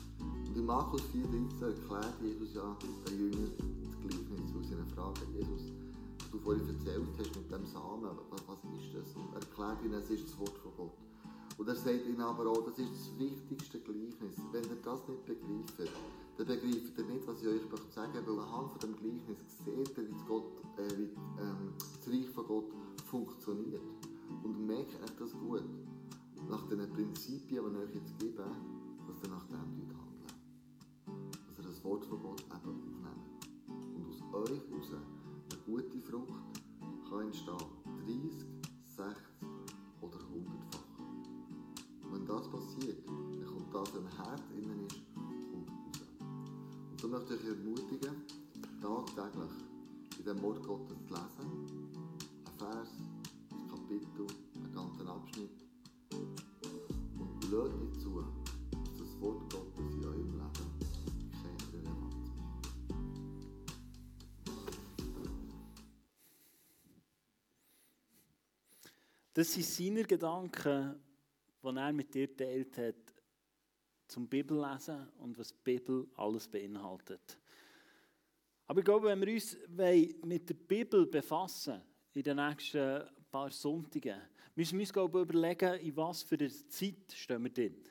Und 0.47 0.55
in 0.55 0.65
Markus 0.65 1.01
4,13 1.13 1.65
erklärt 1.67 2.15
Jesus 2.21 2.53
ja 2.55 2.77
den 3.09 3.19
Jüngern 3.19 3.51
das 3.83 3.99
Gleichnis 3.99 4.55
aus 4.57 4.69
seiner 4.69 4.87
Frage. 4.95 5.19
Jesus, 5.35 5.73
du 6.31 6.39
vorhin 6.39 6.65
erzählt 6.69 7.03
hast 7.19 7.35
mit 7.35 7.51
dem 7.51 7.65
Samen, 7.65 8.07
was, 8.31 8.41
was 8.47 8.63
ist 8.79 8.95
das? 8.95 9.15
Und 9.19 9.35
er 9.35 9.41
erklärt 9.41 9.83
ihnen, 9.83 9.99
es 9.99 10.09
ist 10.09 10.31
das 10.31 10.39
Wort 10.39 10.57
von 10.63 10.71
Gott. 10.77 10.93
Und 11.57 11.67
er 11.67 11.75
sagt 11.75 12.05
ihnen 12.05 12.21
aber 12.21 12.47
auch, 12.51 12.63
das 12.65 12.77
ist 12.77 12.91
das 12.91 13.19
wichtigste 13.19 13.79
Gleichnis. 13.79 14.35
Wenn 14.51 14.63
ihr 14.63 14.77
das 14.83 15.07
nicht 15.07 15.25
begreift, 15.25 15.91
dann 16.37 16.47
begreift 16.47 16.97
ihr 16.97 17.05
nicht, 17.05 17.27
was 17.27 17.41
ich 17.41 17.47
euch 17.47 17.61
sagen 17.89 18.13
möchte, 18.13 18.29
weil 18.29 18.43
anhand 18.43 18.71
von 18.71 18.79
dem 18.79 18.95
Gleichnis 18.95 19.39
seht 19.65 19.97
ihr, 19.97 20.07
wie, 20.07 20.23
Gott, 20.27 20.45
äh, 20.77 20.97
wie 20.97 21.09
ähm, 21.41 21.73
das 21.77 22.13
Reich 22.13 22.29
von 22.29 22.45
Gott 22.45 22.71
funktioniert. 23.05 23.81
Und 24.43 24.67
merkt 24.67 24.93
euch 25.01 25.17
das 25.17 25.31
gut. 25.33 25.63
Nach 26.47 26.63
den 26.67 26.87
Prinzipien, 26.89 27.65
die 27.65 27.69
ich 27.71 27.89
euch 27.89 27.95
jetzt 27.95 28.19
gebe, 28.19 28.45
dass 29.07 29.23
ihr 29.23 29.29
nach 29.29 29.45
dem 29.47 29.57
handelt. 29.57 29.95
Dass 31.47 31.57
ihr 31.57 31.63
das 31.63 31.83
Wort 31.83 32.05
von 32.05 32.21
Gott 32.21 32.41
eben 32.41 32.53
aufnehmt. 32.53 33.47
Und 33.95 34.05
aus 34.07 34.49
euch 34.49 34.61
heraus 34.69 34.91
eine 34.93 35.61
gute 35.65 35.99
Frucht 36.01 36.61
kann 37.09 37.21
entstehen. 37.21 37.57
30, 38.05 38.45
60 38.95 39.23
oder 40.01 40.17
100-fach 40.17 40.66
das 42.27 42.49
passiert, 42.49 43.07
dann 43.07 43.45
kommt 43.45 43.73
das 43.73 43.93
was 43.93 43.99
im 43.99 44.07
Herzen 44.07 44.61
innen 44.61 44.85
ist, 44.87 45.01
kommt 45.15 45.69
raus. 45.77 46.01
Und 46.91 46.99
so 47.01 47.07
möchte 47.07 47.35
ich 47.35 47.41
euch 47.41 47.47
ermutigen, 47.47 48.15
tagtäglich 48.81 49.51
in 50.19 50.25
dem 50.25 50.41
Wort 50.41 50.61
Gottes 50.63 50.97
zu 51.07 51.13
lesen, 51.13 51.49
ein 52.45 52.57
Vers, 52.57 52.89
ein 53.51 53.67
Kapitel, 53.69 54.27
einen 54.55 54.73
ganzen 54.73 55.07
Abschnitt 55.07 55.63
und 56.11 57.51
lasst 57.51 57.77
nicht 57.77 58.01
zu, 58.01 58.21
dass 58.71 58.97
das 58.97 59.21
Wort 59.21 59.53
Gottes 59.53 59.93
in 59.95 60.03
eurem 60.03 60.31
Leben 60.31 60.69
keine 61.31 61.73
Relevanz 61.73 62.29
hat. 62.29 62.67
Das 69.33 69.53
sind 69.53 69.65
seine 69.65 70.03
Gedanken 70.03 71.06
die 71.63 71.67
er 71.75 71.93
mit 71.93 72.13
dir 72.13 72.35
teilt 72.35 72.77
hat, 72.77 72.95
zum 74.07 74.27
Bibellesen 74.27 75.07
und 75.19 75.37
was 75.37 75.49
die 75.49 75.59
Bibel 75.63 76.07
alles 76.15 76.47
beinhaltet. 76.47 77.39
Aber 78.65 78.79
ich 78.79 78.85
glaube, 78.85 79.07
wenn 79.07 79.21
wir 79.21 79.33
uns 79.33 79.57
mit 80.23 80.49
der 80.49 80.53
Bibel 80.53 81.05
befassen 81.05 81.81
in 82.13 82.23
den 82.23 82.37
nächsten 82.37 83.03
paar 83.29 83.51
Sonntagen, 83.51 84.21
müssen 84.55 84.77
wir 84.77 84.83
uns 84.83 84.93
glaube 84.93 85.19
ich, 85.19 85.23
überlegen, 85.23 85.79
in 85.79 85.95
was 85.95 86.23
für 86.23 86.35
einer 86.35 86.49
Zeit 86.49 87.13
stehen 87.13 87.43
wir 87.43 87.51
drin. 87.51 87.83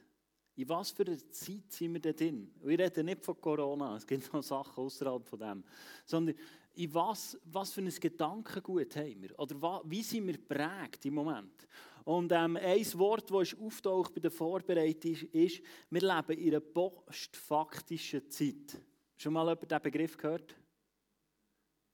In 0.56 0.68
was 0.68 0.90
für 0.90 1.06
einer 1.06 1.18
Zeit 1.30 1.70
sind 1.70 1.92
wir 1.92 2.00
denn 2.00 2.16
drin? 2.16 2.54
Wir 2.62 2.78
reden 2.78 3.06
nicht 3.06 3.24
von 3.24 3.40
Corona, 3.40 3.96
es 3.96 4.06
gibt 4.06 4.32
noch 4.32 4.42
Sachen 4.42 4.84
außerhalb 4.84 5.26
von 5.26 5.38
dem, 5.38 5.64
sondern 6.04 6.34
in 6.74 6.92
was, 6.92 7.38
was 7.44 7.72
für 7.72 7.80
ein 7.80 7.88
Gedankengut 7.88 8.96
haben 8.96 9.22
wir? 9.22 9.38
Oder 9.38 9.82
wie 9.84 10.02
sind 10.02 10.26
wir 10.26 10.34
geprägt 10.34 11.04
im 11.06 11.14
Moment? 11.14 11.66
Und 12.06 12.30
ähm, 12.30 12.56
ein 12.56 12.98
Wort, 12.98 13.32
das 13.32 13.52
auftaucht 13.58 14.14
bei 14.14 14.20
der 14.20 14.30
Vorbereitung, 14.30 15.16
ist, 15.32 15.60
wir 15.90 16.00
leben 16.00 16.38
in 16.40 16.50
einer 16.50 16.60
postfaktischen 16.60 18.30
Zeit. 18.30 18.80
Schon 19.16 19.32
mal 19.32 19.48
jemand 19.48 19.68
diesen 19.68 19.82
Begriff 19.82 20.16
gehört? 20.16 20.54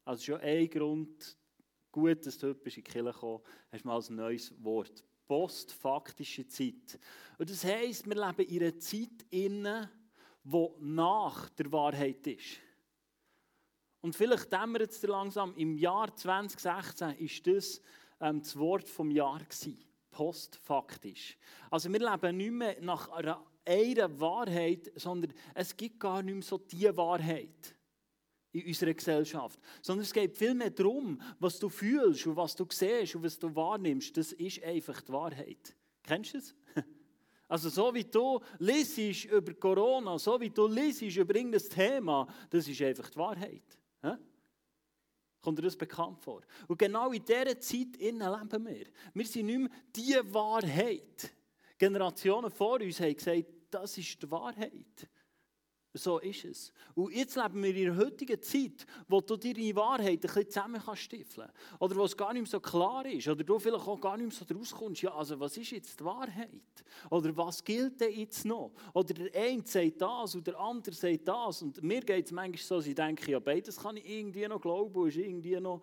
Also 0.05 0.23
schon 0.23 0.41
ein 0.43 0.69
Grund, 0.69 1.39
gut, 1.91 2.27
dass 2.27 2.37
du 2.37 2.49
heute 2.49 2.59
in 2.59 2.71
die 2.75 2.83
Kirche 2.83 3.11
gekommen 3.11 3.41
hast 3.71 3.85
mal 3.87 4.03
ein 4.03 4.15
neues 4.15 4.53
Wort. 4.63 5.03
Postfaktische 5.27 6.47
Zeit. 6.47 6.99
Und 7.39 7.49
das 7.49 7.65
heisst, 7.65 8.07
wir 8.07 8.15
leben 8.15 8.51
in 8.51 8.63
einer 8.63 8.79
Zeit 8.79 9.25
inne, 9.31 9.91
die 10.45 10.69
nach 10.81 11.49
der 11.49 11.73
Wahrheit 11.73 12.27
ist. 12.27 12.59
Und 14.03 14.15
vielleicht 14.15 14.53
dämmert 14.53 14.91
es 14.91 15.01
dir 15.01 15.09
langsam, 15.09 15.57
im 15.57 15.75
Jahr 15.79 16.15
2016 16.15 17.09
war 17.09 17.55
das 17.55 17.81
ähm, 18.21 18.43
das 18.43 18.59
Wort 18.59 18.91
vom 18.91 19.11
Jahr 19.11 19.39
gewesen. 19.39 19.79
Postfaktisch. 20.13 21.37
Also 21.71 21.93
wir 21.93 21.99
leben 21.99 22.37
nicht 22.37 22.53
mehr 22.53 22.77
nach 22.81 23.09
einer, 23.09 23.45
einer 23.65 24.21
Wahrheit, 24.21 24.93
sondern 24.95 25.33
es 25.55 25.77
gibt 25.77 25.99
gar 25.99 26.23
nicht 26.23 26.35
mehr 26.35 26.43
so 26.43 26.59
die 26.59 26.97
Wahrheit 26.97 27.75
in 28.53 28.67
unserer 28.67 28.95
Gesellschaft. 28.95 29.59
Sondern 29.81 30.03
es 30.03 30.13
geht 30.13 30.37
vielmehr 30.37 30.71
darum, 30.71 31.21
was 31.41 31.59
du 31.59 31.69
fühlst 31.69 32.27
und 32.27 32.37
was 32.37 32.55
du 32.55 32.67
siehst 32.71 33.17
und 33.17 33.25
was 33.25 33.39
du 33.39 33.55
wahrnimmst. 33.55 34.17
Das 34.17 34.33
ist 34.33 34.63
einfach 34.63 35.01
die 35.01 35.13
Wahrheit. 35.13 35.75
Kennst 36.03 36.35
du 36.35 36.39
es? 36.39 36.55
Also 37.49 37.69
so 37.69 37.93
wie 37.93 38.05
du 38.05 38.41
liest 38.61 39.27
über 39.27 39.53
Corona, 39.53 40.19
so 40.19 40.41
wie 40.41 40.49
du 40.49 40.67
liest 40.67 41.03
über 41.03 41.35
irgendein 41.35 41.61
Thema, 41.69 42.27
das 42.49 42.67
ist 42.67 42.81
einfach 42.81 43.11
die 43.11 43.19
Wahrheit. 43.19 43.79
Kommt 45.43 45.59
dir 45.59 45.63
das 45.63 45.77
bekannt 45.77 46.21
vor? 46.21 46.41
Und 46.69 46.79
genau 46.79 47.11
in 47.11 47.25
dieser 47.25 47.59
Zeit 47.61 47.97
leben 47.99 48.67
wir. 48.67 48.87
Wir 49.13 49.27
sind 49.27 49.47
nicht 49.47 49.59
mehr 49.59 49.71
die 49.95 50.33
Wahrheit. 50.33 51.33
Generationen 51.77 52.51
vor 52.51 52.81
uns 52.81 53.01
haben 53.01 53.15
gesagt, 53.15 53.45
das 53.69 53.99
ist 53.99 54.23
die 54.23 54.31
Wahrheit. 54.31 55.09
So 55.95 56.19
ist 56.21 56.45
es. 56.47 56.73
Und 56.95 57.13
jetzt 57.13 57.37
leben 57.37 57.63
wir 57.63 57.77
in 57.77 57.85
der 57.85 57.97
heutigen 57.97 58.41
Zeit, 58.41 58.87
wo 59.09 59.21
du 59.21 59.37
deine 59.37 59.77
Wahrheit 59.77 60.13
ein 60.13 60.21
bisschen 60.21 60.49
zusammen 60.49 60.81
stifteln 60.95 61.49
kannst. 61.49 61.83
Oder 61.83 61.97
wo 61.97 62.05
es 62.05 62.17
gar 62.17 62.33
nicht 62.33 62.43
mehr 62.43 62.51
so 62.51 62.61
klar 62.61 63.05
ist. 63.05 63.29
Oder 63.29 63.45
du 63.45 63.59
vielleicht 63.59 63.87
auch 63.87 64.01
gar 64.01 64.17
nicht 64.17 64.29
mehr 64.29 64.47
so 64.49 64.55
rauskommst. 64.55 65.03
Ja, 65.03 65.15
also 65.15 65.39
was 65.39 65.55
ist 65.59 65.71
jetzt 65.71 66.01
die 66.01 66.05
Wahrheit? 66.05 66.51
Oder 67.11 67.37
was 67.37 67.63
gilt 67.63 68.01
denn 68.01 68.11
jetzt 68.11 68.47
noch? 68.47 68.73
Oder 68.95 69.13
der 69.13 69.43
eine 69.43 69.67
sagt 69.67 70.01
das 70.01 70.35
und 70.35 70.47
der 70.47 70.59
andere 70.59 70.95
sagt 70.95 71.29
das. 71.29 71.61
Und 71.61 71.83
mir 71.83 72.01
geht 72.01 72.25
es 72.25 72.33
manchmal 72.33 72.65
so, 72.65 72.77
dass 72.77 72.87
ich 72.87 72.95
denke, 72.95 73.31
ja, 73.31 73.39
beides 73.39 73.77
kann 73.77 73.99
ich 73.99 74.09
irgendwie 74.09 74.49
noch 74.49 74.61
glauben 74.61 75.09
ist 75.09 75.17
irgendwie 75.17 75.61
noch... 75.61 75.83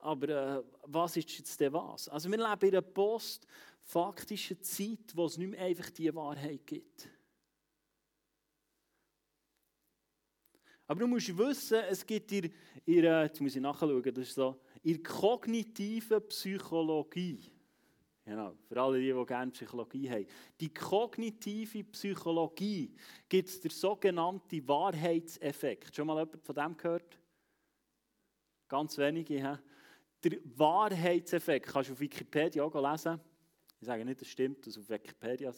Aber 0.00 0.28
äh, 0.28 0.62
was 0.84 1.16
ist 1.16 1.36
jetzt 1.36 1.58
denn 1.58 1.72
was? 1.72 2.08
Also 2.08 2.30
wir 2.30 2.38
leben 2.38 2.68
in 2.68 2.76
einer 2.76 2.82
postfaktischen 2.82 4.62
Zeit, 4.62 5.10
wo 5.14 5.24
es 5.24 5.36
nicht 5.36 5.50
mehr 5.50 5.60
einfach 5.60 5.90
die 5.90 6.14
Wahrheit 6.14 6.64
gibt. 6.64 7.08
Aber 10.88 11.00
du 11.00 11.06
musst 11.06 11.36
wissen, 11.36 11.80
es 11.90 12.04
gibt 12.04 12.32
in, 12.32 12.50
in 12.86 13.04
jetzt 13.04 13.40
muss 13.42 13.54
ich 13.54 13.60
nachschauen, 13.60 14.02
das 14.02 14.28
ist 14.28 14.34
so, 14.34 14.58
in 14.82 15.02
kognitiven 15.02 16.26
Psychologie, 16.28 17.52
genau, 18.24 18.54
für 18.66 18.80
alle 18.80 18.98
die, 18.98 19.12
die 19.12 19.26
gerne 19.26 19.52
Psychologie 19.52 20.10
haben, 20.10 20.26
die 20.58 20.72
kognitive 20.72 21.84
Psychologie 21.84 22.94
gibt 23.28 23.50
es 23.50 23.60
den 23.60 23.70
sogenannten 23.70 24.66
Wahrheitseffekt. 24.66 25.94
Schon 25.94 26.06
mal 26.06 26.24
jemand 26.24 26.42
von 26.42 26.54
dem 26.54 26.74
gehört? 26.74 27.18
Ganz 28.66 28.96
wenige. 28.96 29.34
He? 29.34 29.58
Der 30.24 30.38
Wahrheitseffekt, 30.56 31.66
kannst 31.66 31.90
du 31.90 31.92
auf 31.92 32.00
Wikipedia 32.00 32.64
auch 32.64 32.90
lesen. 32.90 33.20
Ich 33.80 33.86
sage 33.86 34.04
nicht, 34.04 34.20
es 34.20 34.28
stimmt, 34.28 34.66
dass 34.66 34.76
auf 34.76 34.88
Wikipedia 34.88 35.52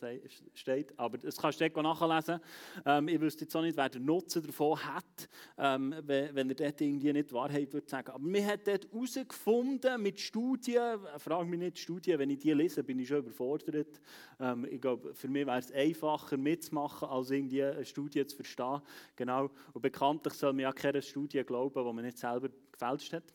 steht, 0.53 0.99
aber 0.99 1.17
das 1.17 1.39
kannst 1.39 1.59
du 1.59 1.71
dort 1.71 1.83
nachlesen. 1.83 2.39
Ähm, 2.85 3.09
ich 3.09 3.19
wüsste 3.19 3.45
jetzt 3.45 3.57
auch 3.57 3.63
nicht, 3.63 3.79
wer 3.79 3.89
den 3.89 4.05
Nutzen 4.05 4.43
davon 4.43 4.79
hat, 4.85 5.29
ähm, 5.57 5.95
wenn, 6.03 6.51
er 6.51 6.55
dort 6.55 6.81
irgendwie 6.83 7.15
nicht 7.15 7.31
die 7.31 7.35
Wahrheit 7.35 7.73
würde 7.73 7.89
sagen. 7.89 8.11
Aber 8.11 8.23
man 8.23 8.45
hat 8.45 8.67
dort 8.67 8.93
herausgefunden 8.93 10.03
mit 10.03 10.21
Studien, 10.21 10.99
frage 11.17 11.49
mich 11.49 11.61
nicht 11.61 11.79
Studien, 11.79 12.19
wenn 12.19 12.29
ich 12.29 12.41
die 12.41 12.53
lese, 12.53 12.85
bin 12.85 12.99
ich 12.99 13.09
schon 13.09 13.21
überfordert. 13.21 14.01
Ähm, 14.39 14.67
ich 14.71 14.83
glaube, 14.83 15.15
für 15.15 15.29
mich 15.29 15.47
wäre 15.47 15.59
es 15.59 15.73
einfacher 15.73 16.37
mitzumachen, 16.37 17.09
als 17.09 17.31
irgendwie 17.31 17.65
eine 17.65 17.87
Studie 17.87 18.27
zu 18.27 18.37
verstehen. 18.37 18.83
Genau. 19.17 19.49
Und 19.73 19.81
bekanntlich 19.81 20.35
soll 20.35 20.53
man 20.53 20.61
ja 20.61 20.73
keine 20.73 21.01
Studie 21.01 21.43
glauben, 21.43 21.83
die 21.83 21.93
man 21.95 22.05
nicht 22.05 22.19
selber 22.19 22.51
gefälscht 22.71 23.15
hat. 23.15 23.33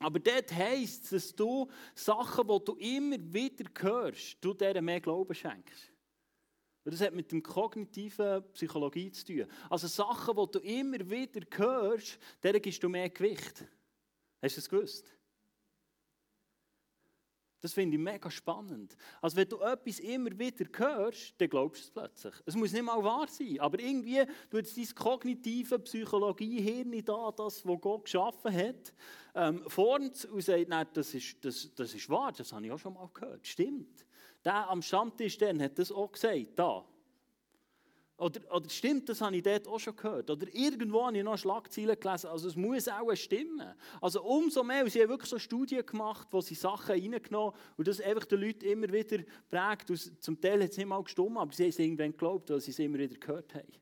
Aber 0.00 0.18
dort 0.18 0.50
heisst 0.52 1.04
es, 1.04 1.10
dass 1.10 1.36
du 1.36 1.68
Sachen, 1.94 2.48
die 2.48 2.64
du 2.64 2.74
immer 2.76 3.18
wieder 3.18 3.70
hörst, 3.78 4.38
du 4.40 4.54
denen 4.54 4.84
mehr 4.84 5.00
Glauben 5.00 5.34
schenkst. 5.34 5.92
Und 6.84 6.94
das 6.94 7.02
hat 7.02 7.14
mit 7.14 7.30
der 7.30 7.42
kognitiven 7.42 8.42
Psychologie 8.54 9.12
zu 9.12 9.26
tun. 9.26 9.46
Also 9.68 9.86
Sachen, 9.86 10.34
die 10.34 10.52
du 10.52 10.58
immer 10.60 10.98
wieder 11.10 11.42
hörst, 11.54 12.18
denen 12.42 12.62
gibst 12.62 12.82
du 12.82 12.88
mehr 12.88 13.10
Gewicht. 13.10 13.64
Hast 14.42 14.56
du 14.56 14.60
das 14.60 14.68
gewusst? 14.70 15.14
Das 17.60 17.74
finde 17.74 17.96
ich 17.96 18.02
mega 18.02 18.30
spannend. 18.30 18.96
Also 19.20 19.36
wenn 19.36 19.48
du 19.48 19.60
etwas 19.60 19.98
immer 20.00 20.30
wieder 20.38 20.66
hörst, 20.76 21.34
dann 21.38 21.48
glaubst 21.48 21.82
du 21.82 21.84
es 21.84 21.90
plötzlich. 21.90 22.34
Es 22.46 22.56
muss 22.56 22.72
nicht 22.72 22.82
mal 22.82 23.02
wahr 23.04 23.28
sein, 23.28 23.60
aber 23.60 23.78
irgendwie 23.78 24.24
tut 24.50 24.64
es 24.64 24.74
dein 24.74 24.94
kognitive 24.94 25.78
Psychologie-Hirn 25.78 27.04
da, 27.04 27.30
das, 27.36 27.66
was 27.66 27.80
Gott 27.80 28.04
geschaffen 28.04 28.54
hat, 28.54 28.94
ähm, 29.34 29.62
formt 29.68 30.24
und 30.24 30.42
sagt, 30.42 30.68
nein, 30.68 30.86
das 30.94 31.12
ist, 31.14 31.44
das, 31.44 31.70
das 31.74 31.94
ist 31.94 32.08
wahr, 32.08 32.32
das 32.32 32.52
habe 32.52 32.64
ich 32.64 32.72
auch 32.72 32.78
schon 32.78 32.94
mal 32.94 33.10
gehört. 33.12 33.46
Stimmt. 33.46 34.06
Der 34.44 34.70
am 34.70 34.80
Stammtisch 34.80 35.36
dann 35.36 35.60
hat 35.62 35.78
das 35.78 35.92
auch 35.92 36.10
gesagt, 36.10 36.58
da. 36.58 36.84
Oder, 38.20 38.40
oder 38.54 38.68
stimmt, 38.68 39.08
das 39.08 39.22
habe 39.22 39.34
ich 39.34 39.42
dort 39.42 39.66
auch 39.66 39.80
schon 39.80 39.96
gehört. 39.96 40.30
Oder 40.30 40.46
irgendwo 40.52 41.06
habe 41.06 41.16
ich 41.16 41.24
noch 41.24 41.38
Schlagzeilen 41.38 41.98
gelesen. 41.98 42.26
Also 42.26 42.48
es 42.48 42.56
muss 42.56 42.86
auch 42.86 43.14
stimmen. 43.16 43.72
Also 43.98 44.22
umso 44.22 44.62
mehr, 44.62 44.88
sie 44.90 45.00
haben 45.00 45.08
wirklich 45.08 45.30
so 45.30 45.38
Studien 45.38 45.84
gemacht, 45.86 46.28
wo 46.30 46.42
sie 46.42 46.54
Sachen 46.54 46.90
reingenommen 46.92 47.54
und 47.78 47.88
das 47.88 47.98
einfach 47.98 48.26
den 48.26 48.42
Leuten 48.42 48.66
immer 48.66 48.92
wieder 48.92 49.24
prägt. 49.48 49.90
Zum 50.22 50.38
Teil 50.38 50.62
hat 50.62 50.70
es 50.70 50.76
nicht 50.76 50.86
mal 50.86 51.02
gestimmt, 51.02 51.38
aber 51.38 51.50
sie 51.52 51.62
haben 51.62 51.70
es 51.70 51.78
irgendwann 51.78 52.10
geglaubt, 52.10 52.50
weil 52.50 52.60
sie 52.60 52.72
es 52.72 52.78
immer 52.78 52.98
wieder 52.98 53.16
gehört 53.16 53.54
haben. 53.54 53.72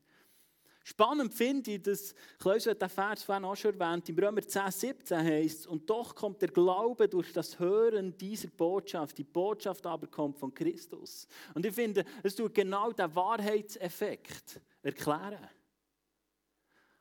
Spannend 0.83 1.33
finde 1.33 1.71
ich, 1.71 1.81
dass 1.81 2.15
Klaus 2.39 2.65
hat 2.65 2.81
den 2.81 2.89
Vers 2.89 3.23
vorhin 3.23 3.45
auch 3.45 3.55
schon 3.55 3.79
erwähnt, 3.79 4.09
im 4.09 4.17
Römer 4.17 4.41
10, 4.41 4.71
17 4.71 5.17
heißt 5.17 5.67
und 5.67 5.89
doch 5.89 6.15
kommt 6.15 6.41
der 6.41 6.49
Glaube 6.49 7.07
durch 7.07 7.31
das 7.33 7.59
Hören 7.59 8.17
dieser 8.17 8.47
Botschaft. 8.47 9.17
Die 9.17 9.23
Botschaft 9.23 9.85
aber 9.85 10.07
kommt 10.07 10.37
von 10.37 10.53
Christus. 10.53 11.27
Und 11.53 11.65
ich 11.65 11.73
finde, 11.73 12.05
es 12.23 12.35
tut 12.35 12.53
genau 12.53 12.91
den 12.91 13.13
Wahrheitseffekt 13.13 14.61
erklären. 14.81 15.47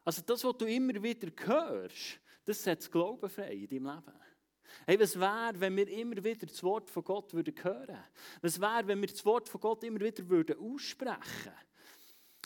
Also 0.04 0.22
das, 0.26 0.44
was 0.44 0.56
du 0.56 0.66
immer 0.66 1.02
wieder 1.02 1.30
hörst, 1.46 2.20
das 2.44 2.62
setzt 2.62 2.90
Glauben 2.90 3.28
frei 3.28 3.52
in 3.52 3.68
deinem 3.68 3.86
Leben. 3.86 4.18
Hey, 4.86 5.00
was 5.00 5.18
wäre, 5.18 5.52
wenn 5.60 5.76
wir 5.76 5.88
immer 5.88 6.22
wieder 6.22 6.46
das 6.46 6.62
Wort 6.62 6.90
von 6.90 7.04
Gott 7.04 7.32
hören 7.32 7.56
würden? 7.62 7.98
Was 8.40 8.60
wäre, 8.60 8.86
wenn 8.86 9.00
wir 9.00 9.08
das 9.08 9.24
Wort 9.24 9.48
von 9.48 9.60
Gott 9.60 9.84
immer 9.84 10.00
wieder 10.00 10.58
aussprechen 10.58 11.44
würden? 11.44 11.67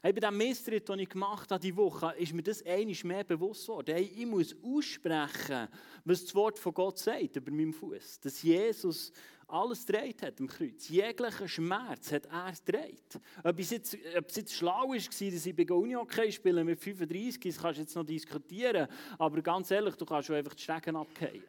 Hey, 0.04 0.12
bei 0.12 0.18
diesem 0.18 0.37
Misstritt, 0.37 0.88
den 0.88 0.99
ich 0.99 1.09
gemacht 1.09 1.49
habe 1.52 1.61
diese 1.61 1.76
Woche, 1.76 2.12
ist 2.18 2.32
mir 2.32 2.42
das 2.42 2.61
einiges 2.66 3.04
mehr 3.04 3.23
bewusst 3.23 3.68
worden. 3.68 3.94
Hey, 3.94 4.11
ich 4.16 4.26
muss 4.26 4.52
aussprechen, 4.61 5.68
was 6.04 6.25
das 6.25 6.35
Wort 6.35 6.59
von 6.59 6.75
Gott 6.75 6.99
sagt 6.99 7.37
über 7.37 7.52
meinem 7.52 7.73
Fuß. 7.73 8.18
Dass 8.18 8.42
Jesus 8.42 9.12
alles 9.47 9.87
dreht 9.87 10.23
hat 10.23 10.40
am 10.40 10.49
Kreuz. 10.49 10.88
Jeglicher 10.88 11.47
Schmerz 11.47 12.11
hat 12.11 12.26
er 12.26 12.52
gedreht. 12.52 13.21
Ob 13.44 13.56
es 13.61 13.71
jetzt, 13.71 13.97
ob 14.18 14.28
es 14.28 14.35
jetzt 14.35 14.54
schlau 14.54 14.88
war, 14.88 14.97
dass 14.97 15.47
ich 15.47 15.54
bei 15.54 15.73
Uni-Hockey 15.73 16.32
spiele 16.32 16.64
mit 16.64 16.80
35, 16.80 17.40
das 17.40 17.62
kannst 17.62 17.78
du 17.78 17.82
jetzt 17.82 17.94
noch 17.94 18.04
diskutieren. 18.04 18.88
Aber 19.18 19.40
ganz 19.40 19.71
ehrlich, 19.71 19.94
du 19.94 20.04
kannst 20.04 20.26
schon 20.26 20.35
einfach 20.35 20.54
die 20.54 20.62
Stecken 20.64 20.97
abgehen. 20.97 21.44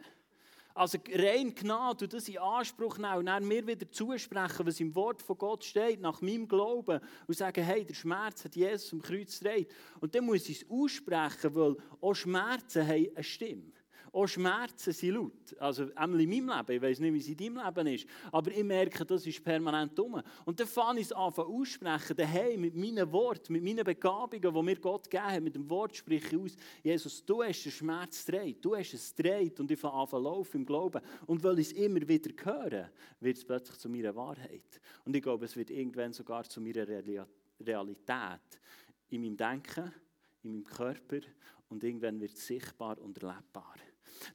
Also 0.76 0.98
rein 1.14 1.54
Gnade 1.54 2.06
und 2.06 2.14
das 2.14 2.28
in 2.28 2.40
Anspruch 2.40 2.98
nehmen 2.98 3.18
und 3.18 3.26
dann 3.28 3.48
mir 3.48 3.66
wieder 3.68 3.90
zusprechen, 3.92 4.66
was 4.66 4.80
im 4.80 4.96
Wort 4.96 5.22
von 5.22 5.38
Gott 5.38 5.64
steht, 5.64 6.02
nach 6.02 6.22
meinem 6.22 6.48
Glauben 6.48 7.00
und 7.28 7.38
sagen, 7.38 7.64
hey, 7.64 7.86
der 7.86 7.94
Schmerz 7.94 8.44
hat 8.46 8.56
Jesus 8.56 8.92
am 8.94 9.02
Kreuz 9.02 9.40
gedreht. 9.40 9.70
Und 10.00 10.16
dann 10.16 10.26
muss 10.26 10.50
ich 10.50 10.64
es 10.64 10.70
aussprechen, 10.70 11.54
weil 11.54 11.76
auch 12.02 12.14
Schmerzen 12.16 12.88
haben 12.88 13.08
eine 13.14 13.24
Stimme. 13.24 13.73
Auch 14.14 14.28
Schmerzen 14.28 14.94
sind 14.94 15.16
laut. 15.16 15.56
Also 15.58 15.88
einmal 15.96 16.22
in 16.22 16.30
meinem 16.30 16.56
Leben, 16.56 16.76
ich 16.76 16.82
weiß 16.84 17.00
nicht, 17.00 17.14
wie 17.14 17.18
es 17.18 17.28
in 17.30 17.56
deinem 17.56 17.66
Leben 17.66 17.88
ist, 17.96 18.06
aber 18.32 18.52
ich 18.52 18.64
merke, 18.64 19.04
das 19.04 19.26
ist 19.26 19.44
permanent 19.44 19.98
dumm. 19.98 20.22
Und 20.46 20.60
dann 20.60 20.68
fange 20.68 21.00
ich 21.00 21.08
es 21.08 21.12
an 21.12 21.34
aussprechen, 21.34 22.16
daheim 22.16 22.62
mit 22.62 22.76
meinen 22.76 23.12
Worten, 23.12 23.54
mit 23.54 23.64
meinen 23.64 23.84
Begabungen, 23.84 24.54
die 24.54 24.62
mir 24.62 24.76
Gott 24.76 25.10
gegeben 25.10 25.32
hat, 25.32 25.42
mit 25.42 25.56
dem 25.56 25.68
Wort 25.68 25.96
spreche 25.96 26.28
ich 26.28 26.42
aus, 26.44 26.56
Jesus, 26.84 27.26
du 27.26 27.42
hast 27.42 27.64
den 27.64 27.72
Schmerz 27.72 28.24
gedreht, 28.24 28.64
du 28.64 28.76
hast 28.76 28.94
es 28.94 29.16
gedreht 29.16 29.60
und 29.60 29.72
ich 29.72 29.80
fange 29.80 29.96
an 29.96 30.08
zu 30.08 30.20
laufen 30.20 30.58
im 30.58 30.66
Glauben. 30.68 31.02
Und 31.26 31.44
weil 31.44 31.58
ich 31.58 31.72
es 31.72 31.74
immer 31.74 32.08
wieder 32.08 32.30
höre, 32.44 32.92
wird 33.20 33.38
es 33.38 33.44
plötzlich 33.44 33.80
zu 33.80 33.90
meiner 33.90 34.16
Wahrheit. 34.16 34.80
Und 35.06 35.16
ich 35.16 35.24
glaube, 35.24 35.46
es 35.46 35.56
wird 35.56 35.72
irgendwann 35.72 36.14
sogar 36.14 36.44
zu 36.44 36.62
meiner 36.62 36.88
Realität 36.88 38.60
in 39.10 39.22
meinem 39.22 39.38
Denken, 39.38 39.92
in 40.44 40.52
meinem 40.52 40.64
Körper 40.66 41.20
und 41.70 41.84
irgendwann 41.84 42.22
wird 42.22 42.34
es 42.34 42.46
sichtbar 42.46 43.00
und 43.00 43.18
erlebbar. 43.18 43.74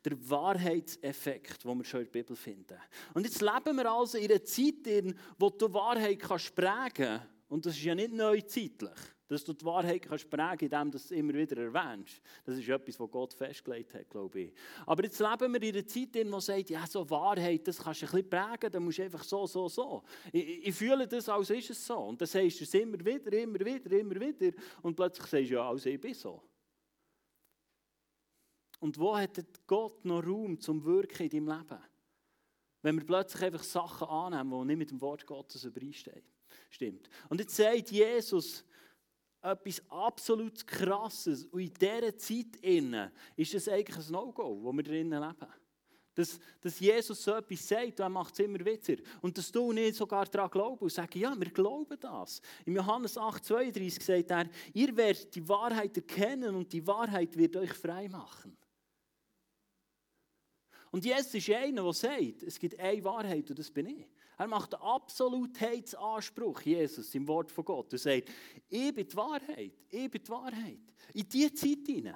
Der 0.04 0.30
Wahrheitseffekt, 0.30 1.64
den 1.64 1.78
wir 1.78 1.85
schon 1.85 2.00
in 2.00 2.06
der 2.06 2.12
Bibel 2.12 2.37
finden. 2.37 2.78
Und 3.14 3.25
jetzt 3.25 3.40
leben 3.40 3.76
wir 3.76 3.90
also 3.90 4.18
in 4.18 4.30
einer 4.30 4.44
Zeit, 4.44 4.87
in 4.87 5.14
der 5.40 5.50
du 5.50 5.73
Wahrheit 5.73 6.18
kannst 6.20 6.54
prägen 6.54 7.20
Und 7.49 7.64
das 7.66 7.76
ist 7.76 7.85
ja 7.85 7.94
nicht 7.94 8.12
neuzeitlich. 8.12 8.99
Dass 9.28 9.44
du 9.44 9.52
die 9.52 9.64
Wahrheit 9.66 10.02
kannst 10.02 10.30
prägen 10.30 10.70
indem 10.70 10.90
du 10.90 10.97
es 10.97 11.11
immer 11.11 11.35
wieder 11.35 11.58
erwähnst. 11.58 12.20
Das 12.47 12.56
ist 12.56 12.66
etwas, 12.66 12.99
was 12.99 13.11
Gott 13.11 13.35
festgelegt 13.35 13.94
hat, 13.94 14.08
glaube 14.08 14.40
ich. 14.40 14.52
Aber 14.87 15.04
jetzt 15.04 15.20
leben 15.20 15.52
wir 15.52 15.62
in 15.62 15.75
einer 15.75 15.87
Zeit, 15.87 16.16
in 16.16 16.30
der 16.30 16.40
sagt, 16.40 16.70
ja, 16.70 16.87
so 16.87 17.08
Wahrheit, 17.11 17.68
das 17.68 17.78
kannst 17.78 18.00
du 18.00 18.06
ein 18.06 18.12
bisschen 18.12 18.30
prägen, 18.30 18.73
dann 18.73 18.82
musst 18.82 18.99
du 18.99 19.02
einfach 19.02 19.25
so, 19.25 19.47
so, 19.47 19.68
so. 19.68 20.02
Ich, 20.32 20.68
ich 20.68 20.75
fühle 20.75 21.06
das, 21.06 21.28
als 21.28 21.50
ist 21.50 21.70
es 21.70 21.87
so. 21.87 21.99
Und 21.99 22.20
dann 22.20 22.28
sagst 22.28 22.61
du 22.61 22.64
es 22.64 22.73
immer 22.73 22.99
wieder, 23.04 23.32
immer 23.35 23.61
wieder, 23.61 23.92
immer 23.99 24.18
wieder. 24.18 24.56
Und 24.80 24.97
plötzlich 24.97 25.26
sagst 25.26 25.50
du, 25.50 25.54
ja, 25.54 25.68
also 25.68 25.90
ich 25.90 26.00
bin 26.00 26.14
so. 26.14 26.42
Und 28.80 28.99
wo 28.99 29.16
hat 29.16 29.38
Gott 29.66 30.04
noch 30.04 30.25
Raum 30.25 30.61
zum 30.61 30.85
Wirken 30.85 31.25
in 31.25 31.47
deinem 31.47 31.58
Leben? 31.58 31.82
Wenn 32.82 32.97
wir 32.97 33.04
plötzlich 33.04 33.42
einfach 33.42 33.64
Sachen 33.64 34.08
annehmen, 34.08 34.61
die 34.61 34.66
nicht 34.66 34.78
mit 34.78 34.90
dem 34.90 35.00
Wort 35.00 35.26
Gottes 35.26 35.64
übereinstehen. 35.64 36.23
Stimmt. 36.70 37.08
Und 37.28 37.40
jetzt 37.40 37.56
sagt 37.56 37.90
Jesus 37.90 38.64
etwas 39.42 39.82
absolut 39.88 40.66
Krasses. 40.66 41.44
Und 41.47 41.61
in 41.61 41.75
dieser 41.75 42.16
Zeit 42.16 42.56
innen 42.61 43.11
ist 43.37 43.54
das 43.54 43.68
eigentlich 43.68 44.06
ein 44.06 44.12
No-Go, 44.12 44.62
wo 44.62 44.73
wir 44.73 44.82
drinnen 44.82 45.23
leben. 45.23 45.52
Dass, 46.14 46.40
dass 46.61 46.80
Jesus 46.80 47.23
so 47.23 47.35
etwas 47.35 47.68
sagt, 47.68 48.00
er 48.00 48.08
macht 48.08 48.32
es 48.35 48.40
immer 48.40 48.58
wieder. 48.58 49.00
Und 49.20 49.38
dass 49.38 49.52
du 49.52 49.73
nicht 49.73 49.94
sogar 49.94 50.26
daran 50.26 50.50
glaubst 50.50 50.82
und 50.82 50.92
sagst, 50.92 51.14
ja, 51.14 51.38
wir 51.38 51.50
glauben 51.50 51.97
das. 52.00 52.40
Im 52.64 52.75
Johannes 52.75 53.16
8,32 53.16 54.02
sagt 54.02 54.30
er, 54.30 54.50
ihr 54.75 54.97
werdet 54.97 55.32
die 55.35 55.49
Wahrheit 55.49 55.97
erkennen 55.97 56.56
und 56.56 56.73
die 56.73 56.85
Wahrheit 56.87 57.37
wird 57.37 57.56
euch 57.56 57.73
frei 57.73 58.08
machen. 58.08 58.56
Und 60.90 61.04
Jesus 61.04 61.35
ist 61.35 61.50
einer, 61.50 61.83
der 61.83 61.92
sagt, 61.92 62.42
es 62.42 62.59
gibt 62.59 62.78
eine 62.78 63.04
Wahrheit 63.04 63.49
und 63.50 63.59
das 63.59 63.71
bin 63.71 63.87
ich. 63.87 64.07
Er 64.38 64.47
macht 64.47 64.75
einen 64.75 64.83
Absolutheitsanspruch, 64.83 66.61
Jesus, 66.62 67.14
im 67.14 67.26
Wort 67.26 67.50
von 67.50 67.64
Gott. 67.64 67.92
Er 67.92 67.99
sagt, 67.99 68.28
ich 68.68 68.95
bin 68.95 69.09
die 69.09 69.16
Wahrheit, 69.16 69.73
ich 69.90 70.11
bin 70.11 70.23
die 70.23 70.28
Wahrheit. 70.28 70.95
In 71.12 71.28
diese 71.28 71.52
Zeit 71.54 71.87
hinein. 71.87 72.14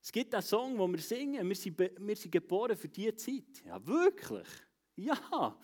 Es 0.00 0.12
gibt 0.12 0.34
einen 0.34 0.42
Song, 0.42 0.76
den 0.76 0.92
wir 0.92 1.00
singen, 1.00 1.48
wir 1.48 1.56
sind, 1.56 1.78
wir 1.78 2.16
sind 2.16 2.30
geboren 2.30 2.76
für 2.76 2.88
diese 2.88 3.16
Zeit. 3.16 3.64
Ja, 3.66 3.84
wirklich? 3.86 4.48
Ja. 4.96 5.58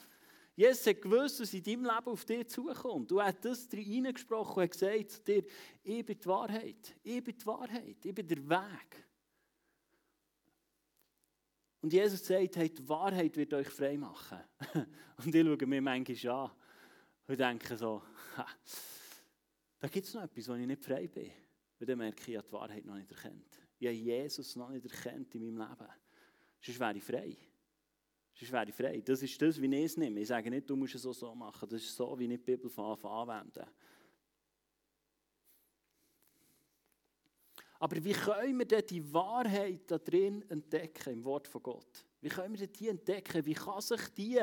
Jesus 0.57 0.87
hat 0.87 1.03
gewusst, 1.03 1.41
was 1.41 1.55
in 1.55 1.63
deinem 1.63 1.85
Leben 1.85 2.07
auf 2.07 2.25
dich 2.25 2.49
zukommt. 2.49 3.11
Du 3.11 3.21
hast 3.21 3.45
das 3.45 3.69
reingesprochen 3.73 4.63
und 4.63 4.71
gesagt 4.71 5.11
zu 5.11 5.23
dir, 5.23 5.45
ich 5.83 6.05
bin 6.05 6.19
die 6.19 6.27
Wahrheit, 6.27 6.97
ich 7.03 7.23
bin 7.23 7.37
die 7.37 7.47
Wahrheit, 7.47 7.97
ich 8.05 8.15
bin 8.15 8.29
der 8.29 8.49
Weg. 8.49 9.10
Und 11.83 11.93
Jesus 11.93 12.25
sagt, 12.25 12.57
hey, 12.57 12.69
die 12.69 12.89
Wahrheit 12.89 13.37
wird 13.37 13.55
euch 13.55 13.69
frei 13.69 13.97
machen. 13.97 14.39
Und 15.25 15.35
ich 15.35 15.45
schaue 15.47 15.67
mir 15.67 15.81
manchmal 15.81 16.35
an 16.35 16.51
und 17.27 17.39
denke 17.39 17.77
so, 17.77 18.03
da 19.79 19.89
gibt 19.89 20.07
es 20.07 20.15
noch 20.15 20.25
etwas, 20.25 20.49
wo 20.49 20.55
ich 20.55 20.67
nicht 20.67 20.83
frei 20.83 21.07
bin. 21.07 21.31
Und 21.79 21.89
dann 21.89 21.99
merke 21.99 22.23
ich, 22.23 22.29
ich 22.31 22.37
habe 22.37 22.47
die 22.49 22.53
Wahrheit 22.53 22.85
noch 22.85 22.97
nicht 22.97 23.11
erkannt. 23.11 23.47
Ich 23.79 23.87
habe 23.87 23.97
Jesus 23.97 24.57
noch 24.57 24.71
nicht 24.71 24.85
erkannt 24.85 25.35
in 25.35 25.55
meinem 25.55 25.69
Leben. 25.69 25.91
Sonst 26.61 26.81
wäre 26.81 26.97
ich 26.97 27.05
frei. 27.05 27.37
Sonst 28.35 28.53
wäre 28.53 28.69
ich 28.69 28.75
frei. 28.75 29.01
Das 29.01 29.23
ist 29.23 29.41
das, 29.41 29.61
wie 29.61 29.75
ich 29.75 29.85
es 29.85 29.97
nehme. 29.97 30.21
Ich 30.21 30.29
sage 30.29 30.51
nicht, 30.51 30.69
du 30.69 30.75
musst 30.75 30.97
es 30.97 31.03
so, 31.03 31.13
so 31.13 31.35
machen. 31.35 31.69
Das 31.69 31.83
ist 31.83 31.95
so, 31.95 32.19
wie 32.19 32.25
ich 32.25 32.31
die 32.31 32.39
Bibel 32.39 32.69
von 32.69 32.93
Anfang 32.93 33.13
anwende. 33.13 33.67
Aber 37.81 38.05
wie 38.05 38.13
können 38.13 38.59
wir 38.59 38.67
denn 38.67 38.85
die 38.87 39.13
Wahrheit 39.13 39.91
da 39.91 39.97
drin 39.97 40.45
entdecken, 40.51 41.15
im 41.15 41.25
Wort 41.25 41.49
von 41.49 41.63
Gott? 41.63 42.05
Wie 42.21 42.29
können 42.29 42.59
wir 42.59 42.67
die 42.67 42.89
entdecken? 42.89 43.47
Wie 43.47 43.55
kann 43.55 43.81
sich 43.81 44.07
die 44.11 44.39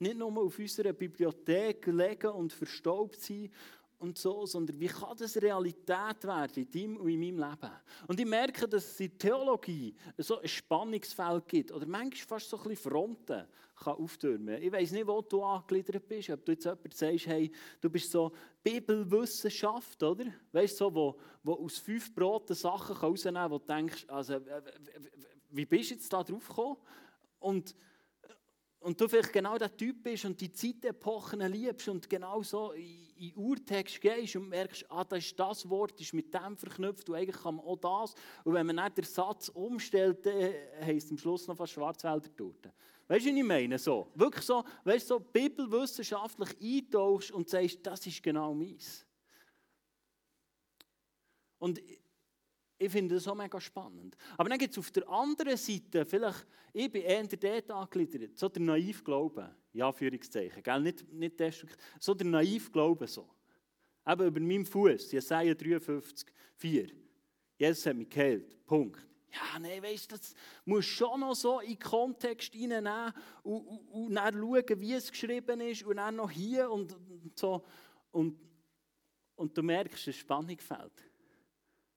nicht 0.00 0.18
nur 0.18 0.36
auf 0.36 0.58
unserer 0.58 0.92
Bibliothek 0.92 1.86
legen 1.86 2.32
und 2.32 2.52
verstaubt 2.52 3.20
sein 3.20 3.48
und 4.00 4.18
so, 4.18 4.46
sondern 4.46 4.80
wie 4.80 4.86
kann 4.86 5.16
das 5.16 5.36
Realität 5.36 6.24
werden 6.24 6.64
in 6.64 6.70
deinem 6.70 6.96
und 6.96 7.08
in 7.08 7.20
meinem 7.20 7.50
Leben? 7.50 7.72
Und 8.08 8.18
ich 8.18 8.26
merke, 8.26 8.66
dass 8.66 8.86
es 8.86 9.00
in 9.00 9.16
Theologie 9.18 9.94
so 10.18 10.40
ein 10.40 10.48
Spannungsfeld 10.48 11.46
gibt 11.46 11.72
oder 11.72 11.86
manchmal 11.86 12.38
fast 12.38 12.48
so 12.48 12.56
ein 12.56 12.62
bisschen 12.64 12.90
Fronten 12.90 13.46
kann 13.76 13.94
auftürmen. 13.94 14.62
Ich 14.62 14.72
weiß 14.72 14.92
nicht, 14.92 15.06
wo 15.06 15.22
du 15.22 15.42
angegliedert 15.42 16.06
bist, 16.06 16.30
ob 16.30 16.44
du 16.44 16.52
jetzt 16.52 16.64
jemand 16.64 16.94
sagst, 16.94 17.26
hey, 17.26 17.50
du 17.80 17.90
bist 17.90 18.10
so 18.10 18.32
Bibelwissenschaft, 18.62 20.02
oder? 20.02 20.26
Weißt 20.52 20.74
du, 20.74 20.84
so, 20.84 20.94
wo, 20.94 21.18
wo 21.42 21.52
aus 21.54 21.78
fünf 21.78 22.14
Broten 22.14 22.54
Sachen 22.54 22.96
rausnehmen 22.96 23.40
kann, 23.40 23.50
wo 23.50 23.58
du 23.58 23.66
denkst, 23.66 24.04
also, 24.08 24.40
wie 25.50 25.64
bist 25.64 25.90
du 25.90 25.94
jetzt 25.94 26.12
da 26.12 26.22
drauf 26.22 26.48
gekommen? 26.48 26.76
Und, 27.38 27.74
und 28.80 28.98
du 28.98 29.08
vielleicht 29.08 29.32
genau 29.32 29.58
der 29.58 29.74
Typ 29.76 30.02
bist 30.02 30.24
und 30.24 30.40
die 30.40 30.50
Zeitepochen 30.50 31.40
liebst 31.40 31.88
und 31.88 32.08
genau 32.08 32.42
so 32.42 32.72
in, 32.72 33.08
in 33.16 33.36
Urtext 33.36 34.00
gehst 34.00 34.36
und 34.36 34.48
merkst, 34.48 34.86
ah, 34.88 35.04
das, 35.04 35.26
ist 35.26 35.38
das 35.38 35.68
Wort 35.68 36.00
ist 36.00 36.14
mit 36.14 36.32
dem 36.32 36.56
verknüpft 36.56 37.08
und 37.08 37.16
eigentlich 37.16 37.42
kann 37.42 37.56
man 37.56 37.66
auch 37.66 37.76
das. 37.76 38.14
Und 38.42 38.54
wenn 38.54 38.66
man 38.66 38.76
nicht 38.76 38.96
den 38.96 39.04
Satz 39.04 39.50
umstellt, 39.50 40.24
dann 40.24 40.54
heisst 40.80 41.06
es 41.06 41.10
am 41.12 41.18
Schluss 41.18 41.46
noch 41.46 41.56
fast 41.56 41.74
Schwarzwälder 41.74 42.34
Torte. 42.34 42.72
Weißt 43.06 43.26
du, 43.26 43.30
was 43.30 43.36
ich 43.36 43.44
meine? 43.44 43.78
So, 43.78 44.10
wirklich 44.14 44.44
so, 44.44 44.64
weißt 44.84 45.10
du, 45.10 45.14
so 45.14 45.20
bibelwissenschaftlich 45.20 46.56
eintauchst 46.60 47.32
und 47.32 47.48
sagst, 47.50 47.80
das 47.82 48.06
ist 48.06 48.22
genau 48.22 48.54
meins. 48.54 49.04
Und 51.58 51.82
ich 52.80 52.90
finde 52.90 53.14
das 53.14 53.28
auch 53.28 53.34
mega 53.34 53.60
spannend. 53.60 54.16
Aber 54.38 54.48
dann 54.48 54.58
gibt 54.58 54.72
es 54.72 54.78
auf 54.78 54.90
der 54.90 55.06
anderen 55.06 55.56
Seite, 55.58 56.06
vielleicht, 56.06 56.46
ich 56.72 56.90
bin 56.90 57.02
eher 57.02 57.26
dort 57.26 57.70
angegliedert, 57.70 58.38
so 58.38 58.48
der 58.48 58.62
naiv 58.62 59.04
Glauben, 59.04 59.54
ja, 59.74 59.92
Führungszeichen, 59.92 60.62
gell? 60.62 60.80
Nicht, 60.80 61.12
nicht 61.12 61.38
destruktiv, 61.38 61.76
so 61.98 62.14
der 62.14 62.26
naiv 62.26 62.72
Glauben 62.72 63.06
so. 63.06 63.28
Eben 64.08 64.26
über 64.26 64.40
meinem 64.40 64.64
Fuß, 64.64 65.12
Jesaja 65.12 65.54
53, 65.54 66.26
4. 66.56 66.88
Jesus 67.58 67.84
hat 67.84 67.96
mich 67.96 68.08
geheilt, 68.08 68.64
Punkt. 68.64 69.06
Ja, 69.30 69.58
nein, 69.58 69.82
weißt 69.82 70.10
du, 70.10 70.16
das 70.16 70.34
muss 70.64 70.86
schon 70.86 71.20
noch 71.20 71.34
so 71.34 71.60
in 71.60 71.68
den 71.68 71.78
Kontext 71.78 72.54
hineinnehmen 72.54 73.12
und, 73.42 73.60
und, 73.60 73.88
und 73.88 74.14
dann 74.14 74.34
schauen, 74.34 74.80
wie 74.80 74.94
es 74.94 75.10
geschrieben 75.10 75.60
ist 75.60 75.82
und 75.82 75.98
dann 75.98 76.16
noch 76.16 76.30
hier 76.30 76.70
und, 76.70 76.94
und 76.94 77.38
so. 77.38 77.62
Und, 78.10 78.40
und 79.36 79.56
du 79.56 79.62
merkst, 79.62 80.06
das 80.06 80.16
Spannung 80.16 80.58
fällt. 80.58 81.09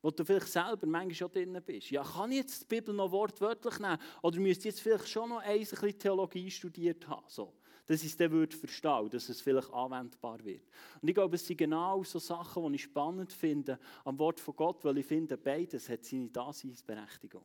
Wo 0.04 0.12
du 0.12 0.24
vielleicht 0.24 0.50
selber 0.50 0.86
manchmal 0.86 1.16
schon 1.16 1.32
drin 1.32 1.58
bist. 1.66 1.90
Ja, 1.90 2.04
kann 2.04 2.30
ich 2.32 2.38
jetzt 2.38 2.62
die 2.62 2.76
Bibel 2.76 2.94
noch 2.94 3.12
wortwörtlich 3.12 3.80
nehmen? 3.80 3.98
Oder 4.22 4.40
müsste 4.40 4.68
ich 4.68 4.76
jetzt 4.76 4.82
vielleicht 4.82 5.08
schon 5.08 5.30
noch 5.30 5.40
ein 5.40 5.58
bisschen 5.58 5.98
Theologie 5.98 6.52
studiert 6.52 7.08
haben? 7.08 7.24
So 7.28 7.54
dass 7.86 8.02
ich 8.02 8.12
es 8.12 8.18
dann 8.18 8.32
würde 8.32 8.56
verstehen 8.56 9.10
dass 9.10 9.30
es 9.30 9.42
vielleicht 9.42 9.72
anwendbar 9.74 10.44
wird. 10.46 10.64
Und 11.02 11.08
ich 11.08 11.16
glaube, 11.16 11.36
es 11.36 11.46
sind 11.46 11.58
genau 11.58 12.04
so 12.04 12.20
Sachen, 12.20 12.66
die 12.70 12.76
ich 12.76 12.84
spannend 12.84 13.32
finde 13.32 13.78
am 14.06 14.18
Wort 14.20 14.40
von 14.40 14.56
Gott, 14.56 14.84
weil 14.86 15.00
ich 15.00 15.06
finde, 15.06 15.38
beides 15.38 15.90
hat 15.90 16.06
seine 16.06 16.30
Daseinsberechtigung. 16.30 17.44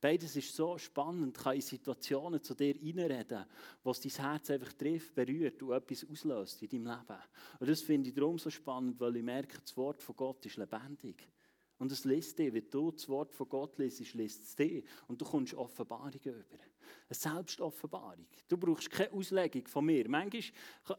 Beides 0.00 0.34
ist 0.34 0.56
so 0.56 0.76
spannend, 0.78 1.38
kann 1.38 1.54
in 1.54 1.60
Situationen 1.60 2.42
zu 2.42 2.54
dir 2.54 2.74
reinreden, 2.74 3.44
was 3.84 4.00
dein 4.00 4.10
Herz 4.10 4.50
einfach 4.50 4.72
trifft, 4.72 5.14
berührt 5.14 5.62
und 5.62 5.70
etwas 5.70 6.04
auslöst 6.10 6.60
in 6.62 6.70
deinem 6.70 6.98
Leben. 6.98 7.20
Und 7.60 7.70
das 7.70 7.82
finde 7.82 8.08
ich 8.08 8.14
darum 8.14 8.36
so 8.36 8.50
spannend, 8.50 8.98
weil 8.98 9.14
ich 9.14 9.22
merke, 9.22 9.60
das 9.60 9.76
Wort 9.76 10.02
von 10.02 10.16
Gott 10.16 10.44
ist 10.44 10.56
lebendig. 10.56 11.28
Und 11.82 11.90
es 11.90 12.04
liest 12.04 12.38
dich, 12.38 12.54
wenn 12.54 12.70
du 12.70 12.92
das 12.92 13.08
Wort 13.08 13.34
von 13.34 13.48
Gott 13.48 13.76
liest, 13.76 14.14
liest 14.14 14.44
es 14.44 14.54
dich. 14.54 14.84
Und 15.08 15.20
du 15.20 15.24
kommst 15.24 15.52
Offenbarungen 15.52 16.20
über. 16.22 16.36
Eine 16.38 17.10
Selbstoffenbarung. 17.10 18.24
Du 18.46 18.56
brauchst 18.56 18.88
keine 18.88 19.12
Auslegung 19.12 19.66
von 19.66 19.84
mir. 19.86 20.08
Manchmal, 20.08 20.44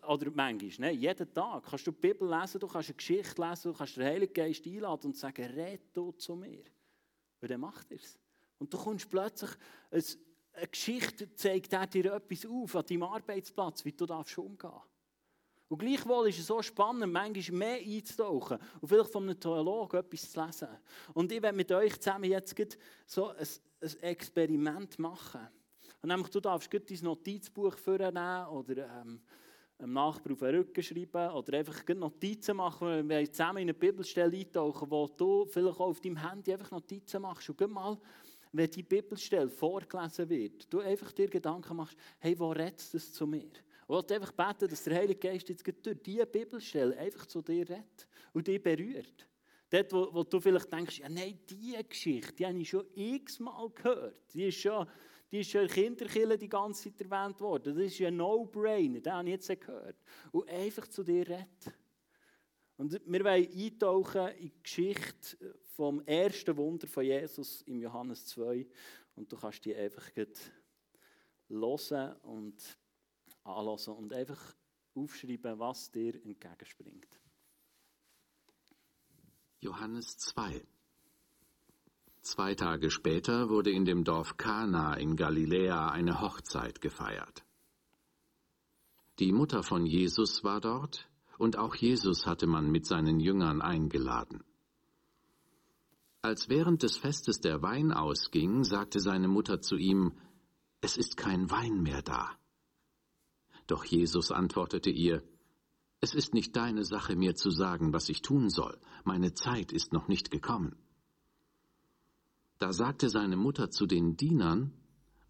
oder 0.10 0.30
manchmal, 0.32 0.89
nein, 0.89 1.00
jeden 1.00 1.34
Tag 1.34 1.63
kannst 1.63 1.88
du 1.88 1.91
die 1.91 2.02
Bibel 2.02 2.30
lesen, 2.30 2.60
du 2.60 2.67
kannst 2.67 2.89
eine 2.89 2.98
Geschichte 2.98 3.41
lesen, 3.41 3.72
du 3.72 3.78
kannst 3.78 3.96
den 3.96 4.04
Heiligen 4.04 4.34
Geist 4.34 4.67
einladen 4.67 5.06
und 5.06 5.15
sagen, 5.15 5.46
red 5.52 5.84
du 5.93 6.12
zu 6.12 6.36
mir. 6.36 6.65
Und 7.39 7.50
dann 7.50 7.62
macht 7.62 7.89
er 7.89 8.00
es. 8.00 8.19
Und 8.60 8.74
du 8.74 8.78
kommst 8.78 9.10
plötzlich, 9.10 9.52
eine 9.89 10.67
Geschichte 10.69 11.34
zeigt 11.34 11.72
dir 11.93 12.13
etwas 12.13 12.46
auf 12.46 12.76
an 12.76 12.86
deinem 12.86 13.04
Arbeitsplatz, 13.04 13.86
wie 13.86 13.93
du 13.93 14.06
darfst 14.06 14.38
umgehen 14.38 14.82
und 15.69 15.80
gleichwohl 15.80 16.30
ist 16.30 16.39
es 16.39 16.47
so 16.47 16.62
spannend, 16.62 17.12
manchmal 17.12 17.58
mehr 17.58 17.80
einzutauchen 17.80 18.60
und 18.80 18.88
vielleicht 18.88 19.12
von 19.12 19.23
einem 19.23 19.39
Theologen 19.39 19.99
etwas 19.99 20.32
zu 20.32 20.45
lesen. 20.45 20.67
Und 21.13 21.32
ich 21.32 21.41
werde 21.41 21.56
mit 21.56 21.71
euch 21.71 21.99
zusammen 21.99 22.26
jetzt 22.26 22.56
so 23.06 23.30
ein, 23.30 23.47
ein 23.82 24.04
Experiment 24.04 24.99
machen. 24.99 25.47
Und 26.02 26.10
nämlich, 26.10 26.30
du 26.30 26.41
darfst 26.41 26.71
dein 26.71 26.99
Notizbuch 27.02 27.78
vornehmen 27.78 28.47
oder 28.47 29.02
ähm, 29.02 29.21
einem 29.80 29.93
Nachbar 29.93 30.34
auf 30.34 30.39
den 30.39 30.56
Rücken 30.56 30.84
schreiben 30.84 31.32
oder 31.32 31.58
einfach 31.58 31.82
Notizen 31.95 32.58
machen. 32.58 33.08
Wir 33.10 33.32
zusammen 33.32 33.60
in 33.60 33.63
eine 33.63 33.73
Bibelstelle 33.73 34.38
eintauchen, 34.38 34.91
wo 34.91 35.08
du 35.08 35.45
vielleicht 35.45 35.80
auch 35.80 35.88
auf 35.88 36.02
deinem 36.02 36.17
Handy 36.17 36.54
einfach 36.54 36.71
Notizen 36.71 37.21
machst. 37.21 37.49
Und 37.49 37.71
mal, 37.71 37.97
wenn 38.52 38.69
die 38.69 38.84
Bibelstelle 38.84 39.49
vorgelesen 39.49 40.30
wird, 40.30 40.71
du 40.71 40.80
einfach 40.80 41.12
dir 41.12 41.28
Gedanken 41.28 41.78
machst, 41.78 41.97
hey, 42.19 42.38
wo 42.38 42.52
redet 42.52 42.93
das 42.93 43.12
zu 43.12 43.26
mir? 43.26 43.49
Und 43.88 44.12
einfach 44.12 44.32
beten, 44.32 44.69
dass 44.69 44.84
der 44.84 44.96
Heilige 44.96 45.19
Geist 45.19 45.50
jetzt 45.50 45.65
durch 45.65 46.02
diese 46.02 46.26
Bibelstelle 46.26 46.98
einfach 46.98 47.26
zu 47.26 47.41
dir 47.41 47.67
redet 47.69 48.08
und 48.34 48.48
dich 48.48 48.62
berührt. 48.62 49.28
Dort, 49.69 49.91
wo, 49.91 50.13
wo, 50.13 50.24
du 50.24 50.39
vielleicht 50.39 50.72
denkst, 50.72 51.00
ja 51.00 51.10
nein, 51.10 51.39
diese 51.50 51.84
Geschichte, 51.84 52.34
die 52.34 52.46
habe 52.46 52.60
ich 52.60 52.69
schon 52.69 52.86
x-mal 52.93 53.69
gehört. 53.72 54.34
Die 54.34 54.48
ist 54.48 54.60
schon, 54.60 54.88
die 55.32 55.39
ist 55.39 55.50
schon 55.50 55.62
in 55.63 55.67
Kinderkille 55.67 56.38
die 56.38 56.48
ganze 56.48 56.91
Zeit 56.93 57.02
erwähnt 57.02 57.41
worden. 57.41 57.76
Das 57.76 57.86
ist 57.86 58.02
ein 58.02 58.15
No-Brainer, 58.15 59.02
den 59.02 59.13
habe 59.13 59.30
ich 59.30 59.34
jetzt 59.34 59.62
gehört. 59.62 59.98
Und 60.32 60.48
einfach 60.48 60.88
zu 60.88 61.04
dir 61.04 61.28
redet. 61.28 61.74
Und 62.78 63.02
wir 63.06 63.24
wollen 63.24 63.48
eintauchen 63.52 64.28
in 64.38 64.50
die 64.50 64.63
Geschichte 64.63 65.56
vom 65.76 66.02
ersten 66.06 66.56
Wunder 66.56 66.88
von 66.88 67.04
Jesus 67.04 67.62
im 67.63 67.80
Johannes 67.82 68.28
2. 68.28 68.67
Und 69.15 69.32
du 69.32 69.38
kannst 69.38 69.65
die 69.65 69.76
einfach 69.76 70.08
hören 71.50 72.15
und 72.24 72.78
anlassen 73.43 73.93
und 73.93 74.13
einfach 74.13 74.39
aufschreiben, 74.95 75.60
was 75.60 75.91
dir 75.91 76.15
entgegenspringt. 76.23 77.19
Johannes 79.60 80.17
2 80.17 80.65
Zwei 82.21 82.56
Tage 82.56 82.89
später 82.89 83.49
wurde 83.49 83.71
in 83.71 83.84
dem 83.84 84.06
Dorf 84.06 84.38
Kana 84.38 84.93
in 84.93 85.17
Galiläa 85.17 85.89
eine 85.89 86.21
Hochzeit 86.21 86.79
gefeiert. 86.79 87.43
Die 89.19 89.34
Mutter 89.34 89.62
von 89.62 89.86
Jesus 89.86 90.43
war 90.43 90.62
dort, 90.62 91.10
und 91.38 91.58
auch 91.58 91.75
Jesus 91.75 92.25
hatte 92.25 92.47
man 92.47 92.71
mit 92.71 92.86
seinen 92.86 93.19
Jüngern 93.19 93.62
eingeladen. 93.62 94.43
Als 96.21 96.47
während 96.47 96.84
des 96.84 96.95
Festes 96.95 97.41
der 97.41 97.62
Wein 97.62 97.91
ausging, 97.91 98.63
sagte 98.63 99.01
seine 99.01 99.27
Mutter 99.27 99.60
zu 99.60 99.75
ihm, 99.75 100.13
Es 100.79 100.95
ist 100.95 101.17
kein 101.17 101.51
Wein 101.51 101.82
mehr 101.82 102.01
da. 102.01 102.32
Doch 103.67 103.86
Jesus 103.86 104.32
antwortete 104.32 104.89
ihr, 104.89 105.23
es 105.99 106.13
ist 106.13 106.34
nicht 106.34 106.56
deine 106.58 106.84
Sache, 106.84 107.15
mir 107.15 107.34
zu 107.36 107.49
sagen, 107.49 107.93
was 107.93 108.10
ich 108.10 108.21
tun 108.21 108.49
soll. 108.49 108.78
Meine 109.06 109.34
Zeit 109.34 109.71
ist 109.71 109.93
noch 109.93 110.10
nicht 110.10 110.32
gekommen. 110.32 110.76
Da 112.60 112.73
sagte 112.73 113.10
seine 113.10 113.38
Mutter 113.38 113.71
zu 113.71 113.86
den 113.86 114.17
Dienern, 114.17 114.73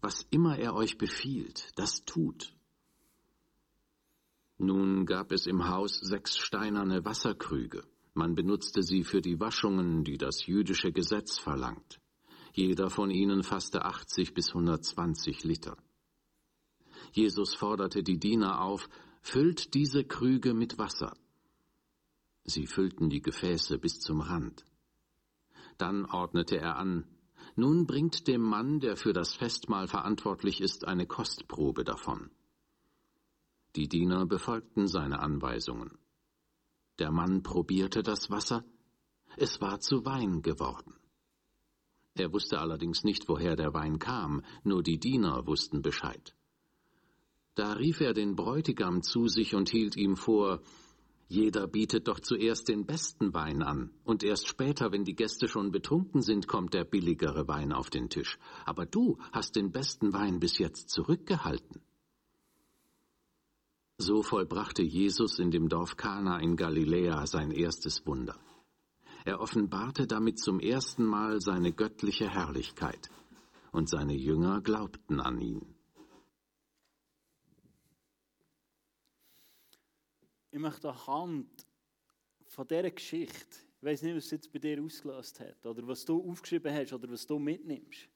was 0.00 0.26
immer 0.30 0.58
er 0.58 0.74
euch 0.74 0.98
befiehlt, 0.98 1.70
das 1.76 2.04
tut. 2.04 2.54
Nun 4.58 5.06
gab 5.06 5.32
es 5.32 5.46
im 5.46 5.68
Haus 5.68 5.98
sechs 5.98 6.36
steinerne 6.36 7.04
Wasserkrüge. 7.04 7.84
Man 8.14 8.34
benutzte 8.34 8.82
sie 8.82 9.02
für 9.02 9.20
die 9.20 9.40
Waschungen, 9.40 10.04
die 10.04 10.18
das 10.18 10.46
jüdische 10.46 10.92
Gesetz 10.92 11.38
verlangt. 11.38 12.00
Jeder 12.52 12.90
von 12.90 13.10
ihnen 13.10 13.42
fasste 13.42 13.84
80 13.84 14.34
bis 14.34 14.48
120 14.48 15.42
Liter. 15.42 15.76
Jesus 17.14 17.54
forderte 17.54 18.02
die 18.02 18.18
Diener 18.18 18.60
auf, 18.60 18.88
Füllt 19.22 19.72
diese 19.72 20.04
Krüge 20.04 20.52
mit 20.52 20.76
Wasser. 20.76 21.16
Sie 22.42 22.66
füllten 22.66 23.08
die 23.08 23.22
Gefäße 23.22 23.78
bis 23.78 24.00
zum 24.00 24.20
Rand. 24.20 24.66
Dann 25.78 26.04
ordnete 26.04 26.58
er 26.58 26.76
an, 26.76 27.06
nun 27.56 27.86
bringt 27.86 28.26
dem 28.26 28.42
Mann, 28.42 28.80
der 28.80 28.96
für 28.96 29.12
das 29.12 29.32
Festmahl 29.32 29.86
verantwortlich 29.86 30.60
ist, 30.60 30.86
eine 30.86 31.06
Kostprobe 31.06 31.84
davon. 31.84 32.30
Die 33.76 33.88
Diener 33.88 34.26
befolgten 34.26 34.88
seine 34.88 35.20
Anweisungen. 35.20 35.96
Der 36.98 37.12
Mann 37.12 37.42
probierte 37.42 38.02
das 38.02 38.28
Wasser, 38.28 38.64
es 39.36 39.60
war 39.60 39.78
zu 39.80 40.04
Wein 40.04 40.42
geworden. 40.42 40.94
Er 42.14 42.32
wusste 42.32 42.58
allerdings 42.58 43.04
nicht, 43.04 43.28
woher 43.28 43.56
der 43.56 43.72
Wein 43.72 43.98
kam, 44.00 44.42
nur 44.64 44.82
die 44.82 44.98
Diener 44.98 45.46
wussten 45.46 45.80
Bescheid. 45.80 46.34
Da 47.54 47.72
rief 47.74 48.00
er 48.00 48.14
den 48.14 48.34
Bräutigam 48.34 49.02
zu 49.02 49.28
sich 49.28 49.54
und 49.54 49.68
hielt 49.68 49.96
ihm 49.96 50.16
vor, 50.16 50.60
jeder 51.28 51.66
bietet 51.66 52.08
doch 52.08 52.20
zuerst 52.20 52.68
den 52.68 52.84
besten 52.84 53.32
Wein 53.32 53.62
an, 53.62 53.90
und 54.04 54.22
erst 54.22 54.46
später, 54.46 54.92
wenn 54.92 55.04
die 55.04 55.14
Gäste 55.14 55.48
schon 55.48 55.70
betrunken 55.70 56.20
sind, 56.20 56.46
kommt 56.48 56.74
der 56.74 56.84
billigere 56.84 57.48
Wein 57.48 57.72
auf 57.72 57.90
den 57.90 58.10
Tisch. 58.10 58.38
Aber 58.64 58.86
du 58.86 59.18
hast 59.32 59.56
den 59.56 59.72
besten 59.72 60.12
Wein 60.12 60.38
bis 60.38 60.58
jetzt 60.58 60.90
zurückgehalten. 60.90 61.80
So 63.96 64.22
vollbrachte 64.22 64.82
Jesus 64.82 65.38
in 65.38 65.50
dem 65.50 65.68
Dorf 65.68 65.96
Kana 65.96 66.40
in 66.40 66.56
Galiläa 66.56 67.26
sein 67.26 67.52
erstes 67.52 68.04
Wunder. 68.06 68.38
Er 69.24 69.40
offenbarte 69.40 70.06
damit 70.06 70.38
zum 70.38 70.60
ersten 70.60 71.04
Mal 71.04 71.40
seine 71.40 71.72
göttliche 71.72 72.28
Herrlichkeit, 72.28 73.08
und 73.72 73.88
seine 73.88 74.14
Jünger 74.14 74.60
glaubten 74.60 75.20
an 75.20 75.40
ihn. 75.40 75.73
Ich 80.54 80.60
möchte 80.60 80.88
anhand 80.88 81.66
von 82.46 82.68
dieser 82.68 82.88
Geschichte, 82.92 83.56
ich 83.76 83.82
weiß 83.82 84.02
nicht, 84.02 84.14
was 84.14 84.26
es 84.26 84.30
jetzt 84.30 84.52
bei 84.52 84.60
dir 84.60 84.80
ausgelöst 84.80 85.40
hat, 85.40 85.66
oder 85.66 85.84
was 85.88 86.04
du 86.04 86.30
aufgeschrieben 86.30 86.72
hast, 86.72 86.92
oder 86.92 87.10
was 87.10 87.26
du 87.26 87.40
mitnimmst. 87.40 88.08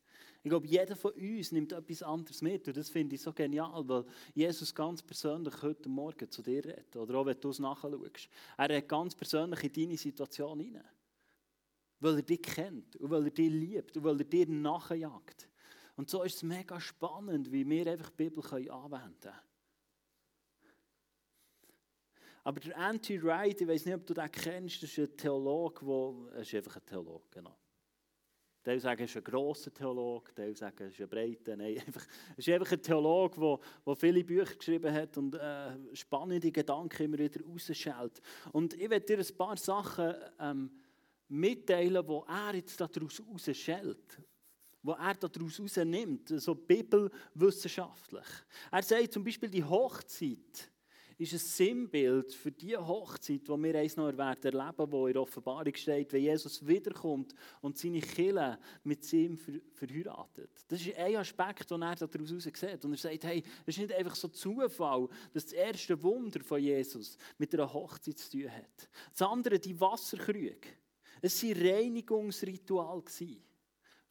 Ich 0.44 0.48
glaube, 0.48 0.68
jeder 0.68 0.94
von 0.94 1.10
uns 1.14 1.50
nimmt 1.50 1.72
etwas 1.72 2.00
anderes 2.00 2.40
mit. 2.40 2.68
Und 2.68 2.76
das 2.76 2.90
finde 2.90 3.16
ich 3.16 3.22
so 3.22 3.32
genial, 3.32 3.82
weil 3.88 4.04
Jesus 4.34 4.72
ganz 4.72 5.02
persönlich 5.02 5.60
heute 5.62 5.88
Morgen 5.88 6.30
zu 6.30 6.40
dir 6.40 6.64
redet. 6.64 6.94
Oder 6.94 7.16
auch 7.16 7.26
wenn 7.26 7.40
du 7.40 7.50
es 7.50 7.58
nachschaust. 7.58 8.28
Er 8.56 8.70
redet 8.70 8.88
ganz 8.88 9.16
persönlich 9.16 9.64
in 9.64 9.72
deine 9.72 9.96
Situation 9.98 10.60
hinein. 10.60 10.88
Weil 11.98 12.16
er 12.16 12.22
dich 12.22 12.40
kennt 12.40 12.94
und 12.96 13.10
weil 13.10 13.24
er 13.24 13.30
dich 13.32 13.50
liebt 13.50 13.96
und 13.96 14.04
weil 14.04 14.20
er 14.20 14.24
dir 14.24 14.48
nachjagt. 14.48 15.48
Und 15.96 16.08
so 16.08 16.22
ist 16.22 16.36
es 16.36 16.42
mega 16.44 16.80
spannend, 16.80 17.50
wie 17.50 17.68
wir 17.68 17.88
einfach 17.88 18.10
die 18.10 18.28
Bibel 18.28 18.44
anwenden 18.70 19.20
können. 19.20 19.47
Aber 22.48 22.60
der 22.60 22.78
Anti-Wright, 22.78 23.60
ich 23.60 23.68
weiß 23.68 23.84
nicht, 23.84 23.94
ob 23.94 24.06
du 24.06 24.14
den 24.14 24.32
kennst, 24.32 24.82
das 24.82 24.88
ist 24.88 24.98
ein 24.98 25.14
Theologe, 25.18 25.84
wo, 25.84 26.30
er 26.32 26.40
ist 26.40 26.54
einfach 26.54 26.76
ein 26.76 26.86
Theologe, 26.86 27.26
genau. 27.30 27.54
Teil 28.62 28.80
sagen, 28.80 29.00
er 29.00 29.04
ist 29.04 29.16
ein 29.18 29.24
grosser 29.24 29.70
Theologe, 29.70 30.34
Teil 30.34 30.56
sagen, 30.56 30.78
er 30.78 30.86
ist 30.86 30.98
ein 30.98 31.10
breiter. 31.10 31.58
Nein, 31.58 31.78
einfach, 31.86 32.06
er 32.30 32.38
ist 32.38 32.48
einfach 32.48 32.72
ein 32.72 32.82
Theologe, 32.82 33.38
der, 33.38 33.58
der 33.84 33.96
viele 33.96 34.24
Bücher 34.24 34.54
geschrieben 34.54 34.94
hat 34.94 35.18
und 35.18 35.34
äh, 35.34 35.94
spannende 35.94 36.50
Gedanken 36.50 37.02
immer 37.02 37.18
wieder 37.18 37.44
rausschält. 37.44 38.22
Und 38.52 38.72
ich 38.72 38.88
werde 38.88 39.04
dir 39.04 39.18
ein 39.18 39.36
paar 39.36 39.58
Sachen 39.58 40.14
ähm, 40.40 40.70
mitteilen, 41.28 42.06
die 42.06 42.32
er 42.32 42.54
jetzt 42.54 42.80
daraus 42.80 43.22
rausschält. 43.30 44.22
Die 44.82 44.90
er 44.90 45.14
daraus 45.16 45.60
rausnimmt, 45.60 46.30
so 46.40 46.54
bibelwissenschaftlich. 46.54 48.26
Er 48.70 48.82
sagt 48.82 49.12
zum 49.12 49.22
Beispiel, 49.22 49.50
die 49.50 49.64
Hochzeit 49.64 50.70
ist 51.18 51.32
ein 51.32 51.38
Sinnbild 51.38 52.32
für 52.32 52.52
die 52.52 52.76
Hochzeit, 52.76 53.42
die 53.42 53.62
wir 53.62 53.74
eins 53.74 53.96
noch 53.96 54.16
werden 54.16 54.92
wo 54.92 55.06
in 55.08 55.14
der 55.14 55.22
Offenbarung 55.22 55.74
steht, 55.74 56.12
wenn 56.12 56.22
Jesus 56.22 56.64
wiederkommt 56.64 57.34
und 57.60 57.76
seine 57.76 58.00
Kinder 58.00 58.58
mit 58.84 59.12
ihm 59.12 59.36
verheiratet. 59.36 60.50
Das 60.68 60.80
ist 60.80 60.96
ein 60.96 61.16
Aspekt, 61.16 61.70
den 61.70 61.82
er 61.82 61.96
daraus 61.96 62.28
sieht. 62.28 62.84
Und 62.84 62.92
er 62.92 62.98
sagt, 62.98 63.24
hey, 63.24 63.42
es 63.66 63.76
ist 63.76 63.78
nicht 63.78 63.92
einfach 63.92 64.14
so 64.14 64.28
Zufall, 64.28 65.08
dass 65.32 65.46
das 65.46 65.54
erste 65.54 66.00
Wunder 66.02 66.40
von 66.40 66.60
Jesus 66.60 67.18
mit 67.36 67.52
einer 67.52 67.72
Hochzeit 67.72 68.18
zu 68.18 68.30
tun 68.30 68.52
hat. 68.52 68.88
Das 69.10 69.22
andere, 69.22 69.58
die 69.58 69.78
Wasserkrüge. 69.80 70.68
Es 71.20 71.42
waren 71.42 71.66
Reinigungsrituale 71.66 73.02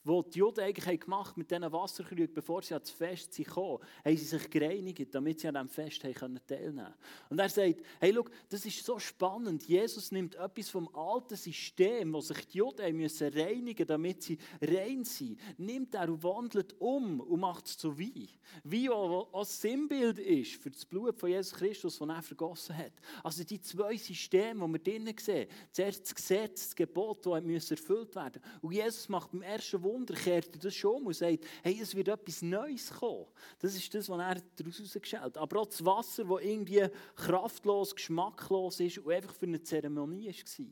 wo 0.08 0.24
die 0.24 0.40
Juden 0.40 0.62
eigentlich 0.62 1.02
gemacht 1.02 1.36
mit 1.36 1.52
diesen 1.52 1.70
Wasserkrügen, 1.72 2.34
bevor 2.34 2.62
sie 2.62 2.74
ans 2.74 2.90
Fest 2.90 3.36
kamen, 3.44 3.80
haben 4.06 4.18
sie 4.18 4.26
sich 4.26 4.50
gereinigt, 4.50 5.14
damit 5.14 5.42
sie 5.42 5.50
an 5.50 5.56
diesem 5.56 5.70
Fest 5.70 6.02
teilnehmen 6.02 6.40
konnten. 6.48 6.94
Und 7.30 7.40
er 7.40 7.50
sagt, 7.50 7.82
hey, 8.00 8.14
schau, 8.14 8.26
das 8.48 8.66
ist 8.66 8.86
so 8.86 8.98
spannend. 9.00 9.64
Jesus 9.68 10.12
nimmt 10.12 10.36
etwas 10.36 10.70
vom 10.70 10.88
alten 10.96 11.36
System, 11.36 12.14
wo 12.14 12.22
sich 12.22 12.48
die 12.48 12.60
Juden 12.60 12.96
müssen 12.96 13.28
reinigen 13.34 13.86
damit 13.86 14.24
sie 14.24 14.38
rein 14.62 15.04
sind, 15.04 15.40
nimmt 15.58 15.94
er 15.94 16.08
und 16.10 16.24
wandelt 16.24 16.80
um 16.80 17.20
und 17.20 17.40
macht 17.40 17.68
es 17.68 17.78
zu 17.78 17.98
Wein. 18.00 18.30
Wein, 18.64 18.90
auch 18.90 19.34
ein 19.34 19.46
Sinnbild 19.46 20.20
ist 20.20 20.56
für 20.56 20.72
das 20.72 20.86
Blut 20.86 21.20
von 21.20 21.30
Jesus 21.30 21.54
Christus, 21.54 22.00
das 22.00 22.08
er 22.08 22.22
vergossen 22.22 22.78
hat. 22.78 22.94
Also 23.24 23.44
die 23.44 23.60
zwei 23.60 23.98
Systeme, 23.98 24.66
die 24.66 24.74
wir 24.74 24.80
drinnen 24.80 25.16
sehen, 25.20 25.50
zuerst 25.72 26.06
das 26.06 26.16
Gesetz, 26.16 26.68
das 26.68 26.76
Gebot, 26.76 27.26
das 27.26 27.72
erfüllt 27.72 28.16
werden 28.16 28.42
muss. 28.42 28.64
Und 28.64 28.72
Jesus 28.72 29.10
macht 29.10 29.32
beim 29.32 29.42
ersten 29.42 29.82
Wunder 29.84 29.97
Wunder 29.98 30.14
kehrt 30.14 30.64
das 30.64 30.76
schon 30.76 30.96
um 30.96 31.08
und 31.08 31.16
sagt, 31.16 31.44
hey, 31.64 31.80
es 31.82 31.96
wird 31.96 32.08
etwas 32.08 32.42
Neues 32.42 32.92
kommen. 32.92 33.26
Das 33.60 33.76
ist 33.76 33.94
das, 33.94 34.08
was 34.10 34.20
er 34.20 34.42
daraus 34.56 34.78
herausgestellt 34.78 35.38
Aber 35.38 35.62
auch 35.62 35.66
das 35.66 35.84
Wasser, 35.84 36.26
das 36.26 36.42
irgendwie 36.44 36.88
kraftlos, 37.16 37.96
geschmacklos 37.96 38.80
ist 38.80 39.00
und 39.00 39.12
einfach 39.12 39.34
für 39.34 39.48
eine 39.48 39.62
Zeremonie 39.62 40.28
war. 40.28 40.66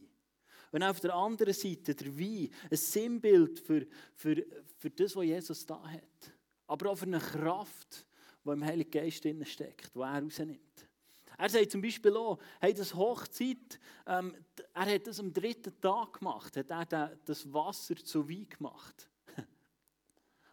Und 0.72 0.84
auf 0.84 1.00
der 1.00 1.16
anderen 1.16 1.54
Seite 1.54 1.96
der 1.96 2.20
Wein, 2.20 2.50
ein 2.70 2.78
Sinnbild 2.78 3.60
für, 3.60 3.88
für, 4.14 4.46
für 4.78 4.90
das, 4.90 5.16
was 5.16 5.26
Jesus 5.26 5.66
da 5.66 5.82
hat. 5.88 6.34
Aber 6.68 6.92
auch 6.92 6.98
für 6.98 7.06
eine 7.06 7.20
Kraft, 7.20 8.06
die 8.44 8.50
im 8.50 8.64
Heiligen 8.64 8.92
Geist 8.92 9.26
steckt, 9.50 9.96
die 9.96 10.00
er 10.00 10.22
rausnimmt. 10.22 10.88
Er 11.38 11.50
sagt 11.50 11.72
zum 11.72 11.82
Beispiel 11.82 12.16
auch, 12.16 12.40
hey, 12.62 12.74
das 12.74 12.94
Hochzeit, 12.94 13.80
ähm, 14.06 14.36
er 14.74 14.96
hat 14.96 15.08
das 15.08 15.20
am 15.20 15.34
dritten 15.34 15.80
Tag 15.82 16.20
gemacht, 16.20 16.56
hat 16.56 16.94
er 16.94 17.18
das 17.26 17.52
Wasser 17.52 17.96
zu 17.96 18.30
Wein 18.30 18.48
gemacht. 18.48 19.10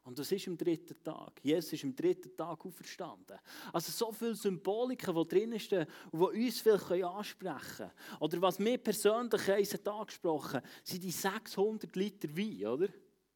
Und 0.05 0.19
das 0.19 0.33
ist 0.33 0.49
am 0.49 0.57
dritten 0.57 1.01
Tag. 1.03 1.41
Jesus 1.43 1.75
ist 1.75 1.85
am 1.85 1.95
dritten 1.95 2.37
Tag 2.37 2.65
auferstanden. 2.67 3.39
Also 3.73 3.93
so 3.93 4.13
viele 4.13 4.35
Symboliken, 4.35 5.15
die 5.15 5.29
drin 5.29 5.61
stehen 5.61 5.87
und 6.11 6.35
die 6.35 6.47
uns 6.47 6.61
vielleicht 6.61 7.05
ansprechen 7.05 7.77
können. 7.77 7.91
Oder 8.19 8.43
was 8.43 8.59
mir 8.59 8.79
persönlich 8.79 9.73
hat 9.73 9.89
angesprochen 9.89 10.61
sind 10.83 11.05
die 11.05 11.11
600 11.13 11.95
Liter 11.95 12.37
Wein, 12.37 12.67
oder? 12.67 12.89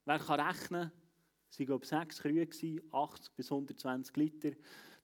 Wer 0.04 0.18
kann 0.18 0.40
rechnen? 0.40 0.90
Es 1.48 1.58
waren, 1.58 1.66
glaube 1.66 1.84
ich, 1.84 1.88
sechs 1.88 2.20
Kühe, 2.20 2.82
80 2.92 3.34
bis 3.34 3.52
120 3.52 4.16
Liter. 4.16 4.50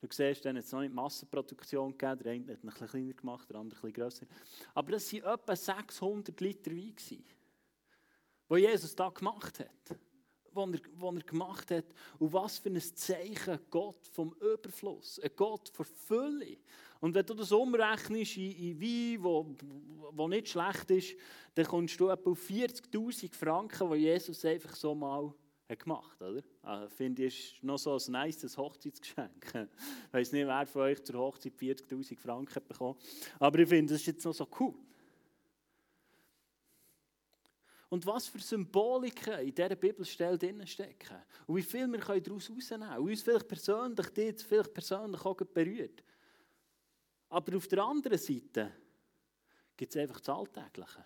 Du 0.01 0.09
siehst, 0.11 0.45
dann 0.45 0.57
hat 0.57 0.65
es 0.65 0.73
noch 0.73 0.81
nicht 0.81 0.93
Massenproduktion 0.93 1.97
gegeben. 1.97 2.23
Der 2.25 2.33
eine 2.33 2.53
hat 2.53 2.65
ein 2.65 2.71
bisschen 2.71 2.89
kleiner 2.89 3.13
gemacht, 3.13 3.49
der 3.49 3.57
andere 3.57 3.79
ein 3.79 3.83
bisschen 3.83 3.93
grösser. 3.93 4.27
Aber 4.75 4.91
das 4.91 5.13
waren 5.13 5.35
etwa 5.35 5.55
600 5.55 6.41
Liter 6.41 6.73
Wein, 6.73 6.95
die 8.51 8.57
Jesus 8.57 8.97
da 8.97 9.09
gemacht 9.11 9.61
hat 9.61 9.99
was 10.55 10.71
er, 10.73 10.81
was 10.99 11.15
er 11.15 11.23
gemacht 11.23 11.71
hat. 11.71 11.87
Und 12.19 12.33
was 12.33 12.59
für 12.59 12.71
ein 12.71 12.81
Zeichen 12.81 13.59
Gott 13.71 14.07
vom 14.13 14.35
Überfluss, 14.41 15.19
ein 15.21 15.31
Gott 15.37 15.69
von 15.69 15.87
Fülle. 15.87 16.59
Und 17.01 17.15
wenn 17.15 17.27
du 17.27 17.35
das 17.35 17.51
umrechnest 17.51 18.37
in, 18.37 18.53
in 18.53 18.81
Wein, 18.81 19.25
wo, 19.25 19.57
wo 20.13 20.29
nicht 20.29 20.49
schlecht 20.49 20.91
ist, 20.91 21.17
dann 21.55 21.67
kommst 21.67 21.99
du 21.99 22.09
etwa 22.09 22.31
auf 22.31 22.49
40'000 22.49 23.35
Franken, 23.35 23.91
die 23.93 23.99
Jesus 23.99 24.45
einfach 24.45 24.75
so 24.77 24.95
mal 24.95 25.35
hat 25.69 25.79
gemacht 25.81 26.21
hat. 26.21 26.45
Also, 26.63 26.89
finde 26.95 27.25
ich, 27.25 27.55
ist 27.55 27.65
noch 27.65 27.79
so 27.79 27.97
ein 27.97 28.13
nice 28.13 28.57
Hochzeitsgeschenk. 28.57 29.53
Ich 30.09 30.13
weiß 30.13 30.33
nicht, 30.33 30.47
wer 30.47 30.67
von 30.67 30.83
euch 30.83 31.03
zur 31.03 31.19
Hochzeit 31.19 31.55
40'000 31.55 32.19
Franken 32.19 32.55
hat 32.55 32.69
bekommen. 32.69 32.97
Aber 33.39 33.59
ich 33.59 33.69
finde, 33.69 33.95
das 33.95 34.03
ist 34.03 34.07
jetzt 34.07 34.25
noch 34.25 34.35
so 34.35 34.47
cool. 34.61 34.75
Und 37.93 38.07
was 38.07 38.27
für 38.27 38.39
Symboliken 38.39 39.41
in 39.41 39.55
dieser 39.55 39.77
Bibelstelle 39.77 40.39
drin 40.39 40.67
stecken. 40.67 41.19
Und 41.47 41.57
wie 41.57 41.63
viel 41.63 41.87
wir 41.87 41.99
daraus 41.99 42.49
herausnehmen 42.49 42.89
können. 42.89 43.03
Und 43.03 43.11
uns 43.11 43.23
vielleicht 43.23 43.47
persönlich, 43.47 44.09
die 44.09 44.33
vielleicht 44.33 44.73
persönlich 44.73 45.23
auch 45.23 45.37
berührt. 45.37 46.03
Aber 47.29 47.55
auf 47.55 47.69
der 47.69 47.85
anderen 47.85 48.17
Seite 48.17 48.73
gibt 49.77 49.95
es 49.95 50.01
einfach 50.01 50.21
das 50.21 50.29
Alltägliche. 50.31 51.05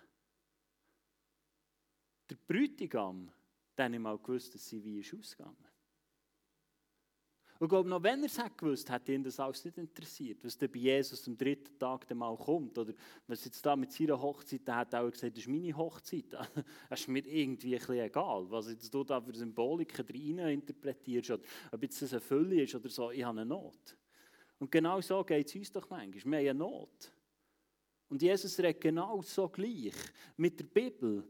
Der 2.29 2.37
Bräutigam, 2.47 3.33
der 3.77 3.85
hat 3.85 3.99
mal 3.99 4.17
gewusst, 4.17 4.55
dass 4.55 4.65
sie 4.65 4.81
wie 4.81 5.01
ist 5.01 5.13
ausgegangen. 5.13 5.67
Und 7.59 7.69
glaube, 7.69 7.89
noch 7.89 8.03
wenn 8.03 8.21
er 8.21 8.27
es 8.27 8.39
gewusst, 8.55 8.89
hat 8.89 9.09
ihn 9.09 9.23
das 9.23 9.39
alles 9.39 9.65
nicht 9.65 9.77
interessiert, 9.77 10.43
was 10.43 10.57
dann 10.57 10.71
bei 10.71 10.79
Jesus 10.79 11.27
am 11.27 11.37
dritten 11.37 11.77
Tag 11.79 12.07
dann 12.07 12.19
mal 12.19 12.37
kommt. 12.37 12.77
Oder 12.77 12.93
was 13.27 13.45
jetzt 13.45 13.65
da 13.65 13.75
mit 13.75 13.91
seiner 13.91 14.21
Hochzeit, 14.21 14.67
der 14.67 14.75
hat 14.75 14.93
auch 14.95 15.09
gesagt, 15.09 15.35
das 15.35 15.43
ist 15.43 15.49
meine 15.49 15.75
Hochzeit. 15.75 16.25
Es 16.89 17.01
ist 17.01 17.07
mir 17.07 17.25
irgendwie 17.25 17.75
ein 17.75 17.79
bisschen 17.79 17.99
egal, 17.99 18.45
was 18.49 18.69
jetzt 18.69 18.93
du 18.93 19.03
da 19.03 19.19
für 19.19 19.33
Symboliken 19.35 20.05
rein 20.05 20.53
interpretierst, 20.53 21.31
oder 21.31 21.43
ob 21.71 21.81
jetzt 21.81 22.01
das 22.01 22.13
eine 22.13 22.21
Fülle 22.21 22.63
ist 22.63 22.75
oder 22.75 22.89
so, 22.89 23.11
ich 23.11 23.23
habe 23.23 23.41
eine 23.41 23.49
Not. 23.49 23.97
Und 24.59 24.71
genau 24.71 25.01
so 25.01 25.23
geht 25.23 25.47
es 25.47 25.55
uns 25.55 25.71
doch 25.71 25.89
manchmal. 25.89 26.43
Wir 26.43 26.49
haben 26.49 26.61
eine 26.61 26.71
Not. 26.71 27.11
Und 28.09 28.21
Jesus 28.21 28.57
redet 28.59 28.81
genau 28.81 29.21
so 29.21 29.49
gleich 29.49 29.93
mit 30.37 30.59
der 30.59 30.65
Bibel 30.65 31.27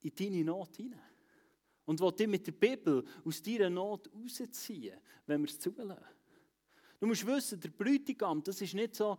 in 0.00 0.14
deine 0.14 0.44
Not 0.44 0.76
hinein. 0.76 1.13
Und 1.86 2.00
will 2.00 2.12
dich 2.12 2.26
mit 2.26 2.46
der 2.46 2.52
Bibel 2.52 3.04
aus 3.24 3.42
deiner 3.42 3.70
Not 3.70 4.10
rausziehen, 4.14 4.98
wenn 5.26 5.42
wir 5.42 5.48
es 5.48 5.58
zulassen. 5.58 6.04
Du 7.00 7.06
musst 7.06 7.26
wissen, 7.26 7.60
der 7.60 7.68
Bräutigam, 7.68 8.42
das 8.42 8.60
ist 8.60 8.74
nicht 8.74 8.94
so 8.94 9.18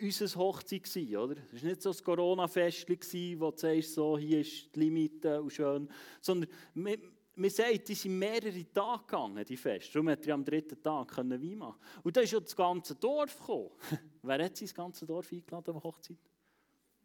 unser 0.00 0.38
Hochzeit 0.38 0.96
oder? 1.16 1.34
Das 1.34 1.62
war 1.62 1.70
nicht 1.70 1.82
so 1.82 1.90
das 1.90 2.02
Corona-Fest, 2.02 2.88
wo 2.88 3.50
du 3.50 3.56
sagst, 3.56 3.94
so, 3.94 4.18
hier 4.18 4.40
ist 4.40 4.74
die 4.74 4.80
Limite 4.80 5.40
und 5.40 5.52
schön, 5.52 5.88
sondern 6.20 6.50
man, 6.74 6.96
man 7.34 7.50
sagt, 7.50 7.88
die 7.88 7.94
sind 7.94 8.18
mehrere 8.18 8.72
Tage 8.72 9.02
gegangen, 9.02 9.44
die 9.44 9.56
Fest. 9.56 9.94
Darum 9.94 10.08
hat 10.08 10.26
er 10.26 10.34
am 10.34 10.44
dritten 10.44 10.82
Tag 10.82 11.16
Wein 11.16 11.58
machen 11.58 11.80
Und 12.02 12.16
da 12.16 12.20
ist 12.20 12.32
ja 12.32 12.40
das 12.40 12.56
ganze 12.56 12.94
Dorf 12.94 13.38
gekommen. 13.38 13.70
Wer 14.22 14.44
hat 14.44 14.56
sein 14.56 14.68
ganze 14.74 15.06
Dorf 15.06 15.32
eingeladen 15.32 15.74
an 15.74 15.82
Hochzeit? 15.82 16.18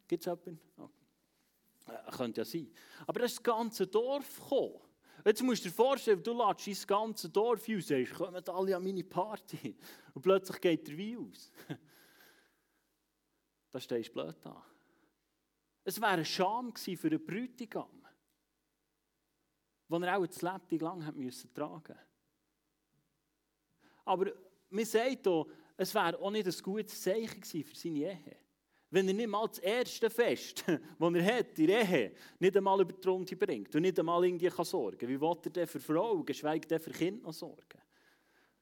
Gibt 0.08 0.22
es 0.22 0.26
jemanden? 0.26 0.60
Oh. 0.78 0.88
Äh, 1.86 2.10
könnte 2.16 2.40
ja 2.40 2.44
sein. 2.44 2.70
Aber 3.06 3.20
da 3.20 3.26
ist 3.26 3.36
das 3.36 3.42
ganze 3.42 3.86
Dorf 3.86 4.40
gekommen. 4.40 4.80
Jetzt 5.24 5.42
musst 5.42 5.64
du 5.64 5.68
dir 5.68 5.74
vorstellen, 5.74 6.22
du 6.22 6.32
lädst 6.32 6.66
dein 6.66 6.86
ganze 6.86 7.28
Dorf 7.28 7.68
aus, 7.68 7.86
sagst, 7.86 8.14
kommen 8.14 8.48
alle 8.48 8.76
an 8.76 8.82
meine 8.82 9.04
Party. 9.04 9.76
Und 10.14 10.22
plötzlich 10.22 10.60
geht 10.60 10.88
der 10.88 10.98
Wein 10.98 11.30
aus. 11.30 11.52
da 13.70 13.80
stehst 13.80 14.08
du 14.08 14.14
blöd 14.14 14.36
da. 14.42 14.64
Es 15.84 16.00
wäre 16.00 16.12
eine 16.12 16.24
Scham 16.24 16.74
für 16.74 17.08
einen 17.08 17.24
Bräutigam, 17.24 18.06
den 19.88 20.02
er 20.02 20.18
auch 20.18 20.26
das 20.26 20.42
Leben 20.42 20.84
lang 20.84 21.04
hat 21.04 21.16
müssen 21.16 21.52
tragen 21.52 21.98
Aber 24.04 24.32
man 24.70 24.84
sagt 24.84 25.26
hier, 25.26 25.46
es 25.76 25.94
wäre 25.94 26.18
auch 26.18 26.30
nicht 26.30 26.46
ein 26.46 26.62
gutes 26.62 27.00
Zeichen 27.00 27.42
für 27.42 27.76
seine 27.76 27.98
Ehe. 27.98 28.41
Wenn 28.92 29.08
er 29.08 29.14
nicht 29.14 29.28
mal 29.28 29.48
das 29.48 29.58
erste 29.58 30.10
Fest, 30.10 30.64
das 30.98 31.14
er 31.14 31.38
hat, 31.38 31.56
die 31.56 31.64
Ehe, 31.64 32.12
nicht 32.38 32.56
einmal 32.56 32.78
über 32.82 32.92
die 32.92 33.08
Runde 33.08 33.34
bringt 33.36 33.74
und 33.74 33.80
nicht 33.80 33.98
einmal 33.98 34.22
irgendwie 34.22 34.50
kann 34.50 34.66
sorgen 34.66 34.98
kann, 34.98 35.08
wie 35.08 35.18
will 35.18 35.36
er 35.44 35.50
denn 35.50 35.66
für 35.66 35.80
Frau, 35.80 36.22
geschweige 36.22 36.68
denn 36.68 36.78
für 36.78 36.90
Kinder 36.90 37.22
noch 37.22 37.32
sorgen? 37.32 37.80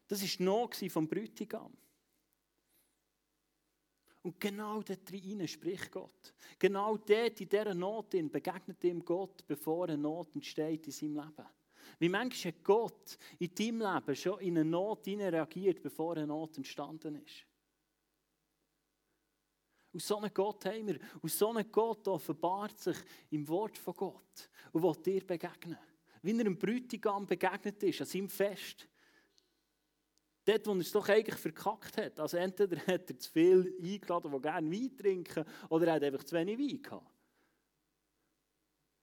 Das 0.07 0.23
war 0.23 0.45
noch 0.47 0.71
vom 0.89 1.09
Bräutigam. 1.09 1.77
Und 4.23 4.39
genau 4.39 4.83
dort 4.83 5.13
rein 5.13 5.49
spricht 5.49 5.91
Gott. 5.91 6.33
Genau 6.61 6.97
dort, 6.97 7.41
in 7.41 7.49
dieser 7.49 7.75
Not 7.75 8.11
begegnet 8.11 8.85
ihm 8.85 9.05
Gott, 9.05 9.45
bevor 9.49 9.89
eine 9.89 9.99
Not 9.99 10.37
entsteht 10.37 10.87
in 10.87 10.93
seinem 10.93 11.17
Leben. 11.17 11.49
Wie 11.99 12.09
manchmal 12.09 12.53
hat 12.53 12.63
Gott 12.63 13.19
in 13.41 13.53
deinem 13.53 13.81
Leben 13.81 14.17
schon 14.17 14.39
in 14.41 14.59
eine 14.59 14.69
Not 14.69 15.09
reagiert, 15.09 15.83
bevor 15.83 16.17
eine 16.17 16.29
Not 16.29 16.57
entstanden 16.57 17.17
ist. 17.17 17.50
Und 19.93 20.03
so 20.03 20.19
einen 20.19 20.33
Gott 20.33 20.65
haben 20.67 20.87
wir. 20.87 20.99
Und 21.21 21.33
so 21.33 21.53
ein 21.53 21.71
Gott 21.71 22.07
offenbart 22.07 22.79
sich 22.79 22.97
im 23.31 23.47
Wort 23.49 23.77
von 23.77 23.95
Gott 23.95 24.51
und 24.73 24.83
will 24.83 25.03
dir 25.03 25.27
begegnen. 25.27 25.79
Wie 26.23 26.33
er 26.33 26.41
einem 26.41 26.59
Bräutigam 26.59 27.27
begegnet 27.27 27.83
ist, 27.83 28.01
an 28.01 28.07
seinem 28.07 28.29
Fest. 28.29 28.87
Dort, 30.45 30.67
wo 30.67 30.73
er 30.73 30.81
es 30.81 30.93
doch 30.93 31.09
eigentlich 31.09 31.39
verkackt 31.39 31.97
hat. 31.97 32.21
Also 32.21 32.37
entweder 32.37 32.77
hat 32.87 33.11
er 33.11 33.19
zu 33.19 33.31
viel 33.31 33.77
eingeladen, 33.83 34.33
die 34.33 34.41
gerne 34.41 34.71
Wein 34.71 34.97
trinken, 34.97 35.45
oder 35.69 35.87
er 35.89 35.95
hat 35.95 36.03
einfach 36.05 36.25
zu 36.25 36.37
wenig 36.37 36.59
Wein 36.59 36.83
gehabt. 36.83 37.11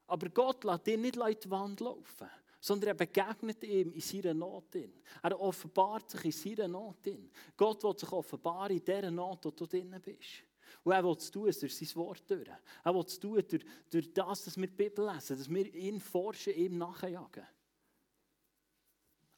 Aber 0.08 0.30
Gott 0.30 0.64
lässt 0.64 0.88
dir 0.88 0.98
nicht 0.98 1.18
in 1.18 1.40
die 1.44 1.50
Wand 1.52 1.82
laufen, 1.82 2.30
sondern 2.62 2.90
er 2.90 2.94
begegnet 2.94 3.64
ihm 3.64 3.92
in 3.92 4.00
seiner 4.00 4.34
Not. 4.34 4.76
Er 5.22 5.40
offenbart 5.40 6.10
sich 6.10 6.26
in 6.26 6.32
seiner 6.32 6.68
Not. 6.70 7.08
Gott 7.58 7.84
will 7.84 7.98
sich 7.98 8.12
offenbaren 8.12 8.78
in 8.78 8.86
dieser 8.86 9.12
Not, 9.12 9.44
wo 9.44 9.52
du 9.52 9.66
drin 9.66 10.00
bist. 10.02 10.47
Und 10.84 10.92
er 10.92 11.04
will 11.04 11.16
es 11.18 11.32
tun 11.32 11.52
durch 11.60 11.76
sein 11.76 11.96
Wort. 11.96 12.30
Durch. 12.30 12.48
Er 12.84 12.94
will 12.94 13.04
es 13.06 13.20
tun 13.20 13.44
durch, 13.48 13.66
durch 13.90 14.14
das, 14.14 14.46
dass 14.46 14.58
wir 14.58 14.68
die 14.68 14.76
Bibel 14.76 15.06
lesen, 15.06 15.38
dass 15.38 15.50
wir 15.50 15.74
ihn 15.74 16.00
forschen, 16.00 16.54
ihm 16.54 16.78
nachjagen. 16.78 17.46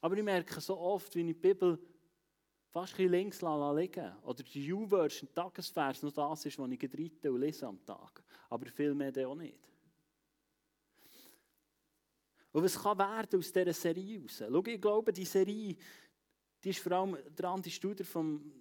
Aber 0.00 0.16
ich 0.16 0.22
merke 0.22 0.60
so 0.60 0.78
oft, 0.78 1.14
wie 1.14 1.20
ich 1.20 1.26
die 1.26 1.34
Bibel 1.34 1.78
fast 2.70 2.98
ein 2.98 3.08
links 3.08 3.42
liegen 3.42 4.12
Oder 4.22 4.42
die 4.42 4.72
U-Version, 4.72 5.28
Tagesvers, 5.34 6.02
noch 6.02 6.12
das 6.12 6.46
ist, 6.46 6.58
was 6.58 6.70
ich 6.70 6.78
gedreite 6.78 7.32
und 7.32 7.40
lese 7.40 7.66
am 7.66 7.84
Tag. 7.84 8.22
Aber 8.48 8.66
viel 8.66 8.94
mehr 8.94 9.12
auch 9.28 9.34
nicht. 9.34 9.58
Und 12.52 12.64
was 12.64 12.80
kann 12.80 12.98
werden 12.98 13.38
aus 13.38 13.52
dieser 13.52 13.72
Serie 13.72 14.22
raus? 14.22 14.42
Schau, 14.48 14.64
ich 14.64 14.80
glaube, 14.80 15.12
die 15.12 15.24
Serie, 15.24 15.76
die 16.62 16.70
ist 16.70 16.80
vor 16.80 16.92
allem 16.92 17.16
der 17.36 17.48
Andi 17.48 17.70
Studer 17.70 18.04
vom 18.04 18.59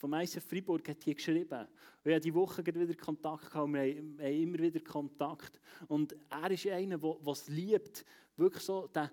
vom 0.00 0.14
ICF 0.14 0.42
Freiburg 0.48 0.88
hat 0.88 1.04
hier 1.04 1.14
geschrieben. 1.14 1.68
Wir 2.02 2.14
haben 2.14 2.22
die 2.22 2.32
Woche 2.32 2.64
wieder 2.64 2.94
Kontakt 2.94 3.50
gehabt, 3.50 3.70
wir 3.70 3.80
haben, 3.80 4.18
immer 4.18 4.58
wieder 4.58 4.80
Kontakt. 4.80 5.60
Und 5.88 6.16
er 6.30 6.50
ist 6.50 6.66
einer, 6.68 6.96
der 6.96 7.16
es 7.26 7.48
liebt, 7.48 8.06
wirklich 8.34 8.62
so 8.62 8.86
den, 8.86 9.10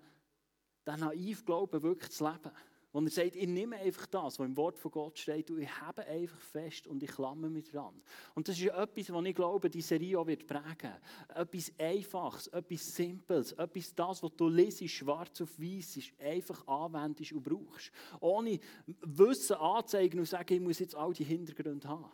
den 0.85 0.99
naiv 1.01 1.43
Glauben 1.43 1.83
wirklich 1.83 2.09
zu 2.09 2.23
leben. 2.23 2.51
Und 2.97 3.05
er 3.05 3.11
sagt, 3.11 3.35
ich 3.35 3.47
nehme 3.47 3.75
einfach 3.75 4.07
das, 4.07 4.39
was 4.39 4.47
im 4.47 4.57
Wort 4.57 4.79
von 4.79 4.89
Gott 4.89 5.19
steht, 5.19 5.51
und 5.51 5.61
ich 5.61 5.81
habe 5.81 6.03
einfach 6.07 6.41
fest 6.41 6.87
und 6.87 7.03
ich 7.03 7.11
klammer 7.11 7.47
mich 7.47 7.69
dran. 7.69 7.93
Und 8.33 8.47
das 8.47 8.57
ist 8.57 8.69
etwas, 8.69 9.13
was 9.13 9.23
ich 9.23 9.35
glaube, 9.35 9.69
die 9.69 9.81
Serie 9.81 10.17
auch 10.17 10.25
wird 10.25 10.47
prägen. 10.47 10.95
Etwas 11.27 11.71
Einfaches, 11.77 12.47
etwas 12.47 12.95
Simples, 12.95 13.51
etwas 13.51 13.93
das, 13.93 14.23
was 14.23 14.35
du 14.35 14.47
lesest, 14.47 14.95
schwarz 14.95 15.39
auf 15.41 15.59
weiß, 15.59 15.99
einfach 16.17 16.67
anwendest 16.67 17.33
und 17.33 17.43
brauchst. 17.43 17.91
Ohne 18.19 18.59
Wissen 19.01 19.57
anzeigen 19.57 20.17
und 20.17 20.25
sagen, 20.25 20.55
ich 20.55 20.61
muss 20.61 20.79
jetzt 20.79 20.95
all 20.95 21.13
die 21.13 21.23
Hintergründe 21.23 21.87
haben. 21.87 22.11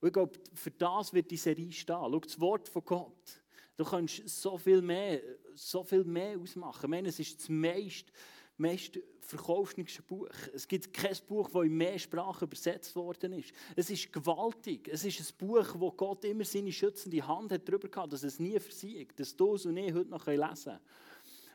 Und 0.00 0.08
ich 0.08 0.12
glaube, 0.12 0.38
für 0.52 0.72
das 0.72 1.14
wird 1.14 1.30
die 1.30 1.38
Serie 1.38 1.72
stehen. 1.72 1.96
Schau, 1.96 2.20
das 2.20 2.38
Wort 2.38 2.68
von 2.68 2.84
Gott. 2.84 3.42
Du 3.78 3.84
kannst 3.84 4.28
so 4.28 4.58
viel 4.58 4.82
mehr, 4.82 5.22
so 5.54 5.84
viel 5.84 6.04
mehr 6.04 6.38
ausmachen. 6.38 6.84
Ich 6.84 6.90
meine, 6.90 7.08
es 7.08 7.18
ist 7.18 7.38
das 7.38 7.48
meist, 7.48 8.12
meist 8.58 8.98
verkaufendste 9.20 10.02
Buch. 10.02 10.28
Es 10.54 10.66
gibt 10.66 10.92
kein 10.92 11.16
Buch, 11.26 11.50
das 11.50 11.64
in 11.64 11.76
mehr 11.76 11.98
Sprachen 11.98 12.44
übersetzt 12.44 12.94
worden 12.96 13.32
ist. 13.34 13.52
Es 13.76 13.90
ist 13.90 14.12
gewaltig. 14.12 14.88
Es 14.88 15.04
ist 15.04 15.20
ein 15.20 15.46
Buch, 15.46 15.66
wo 15.74 15.92
Gott 15.92 16.24
immer 16.24 16.44
seine 16.44 16.72
schützende 16.72 17.26
Hand 17.26 17.52
hat 17.52 17.68
darüber 17.68 17.88
gehabt, 17.88 18.12
dass 18.12 18.22
es 18.22 18.38
nie 18.38 18.58
versiegt, 18.58 19.20
dass 19.20 19.36
du 19.36 19.50
und 19.52 19.76
ich 19.76 19.92
heute 19.92 20.10
noch 20.10 20.26
lesen 20.26 20.64
können. 20.64 20.80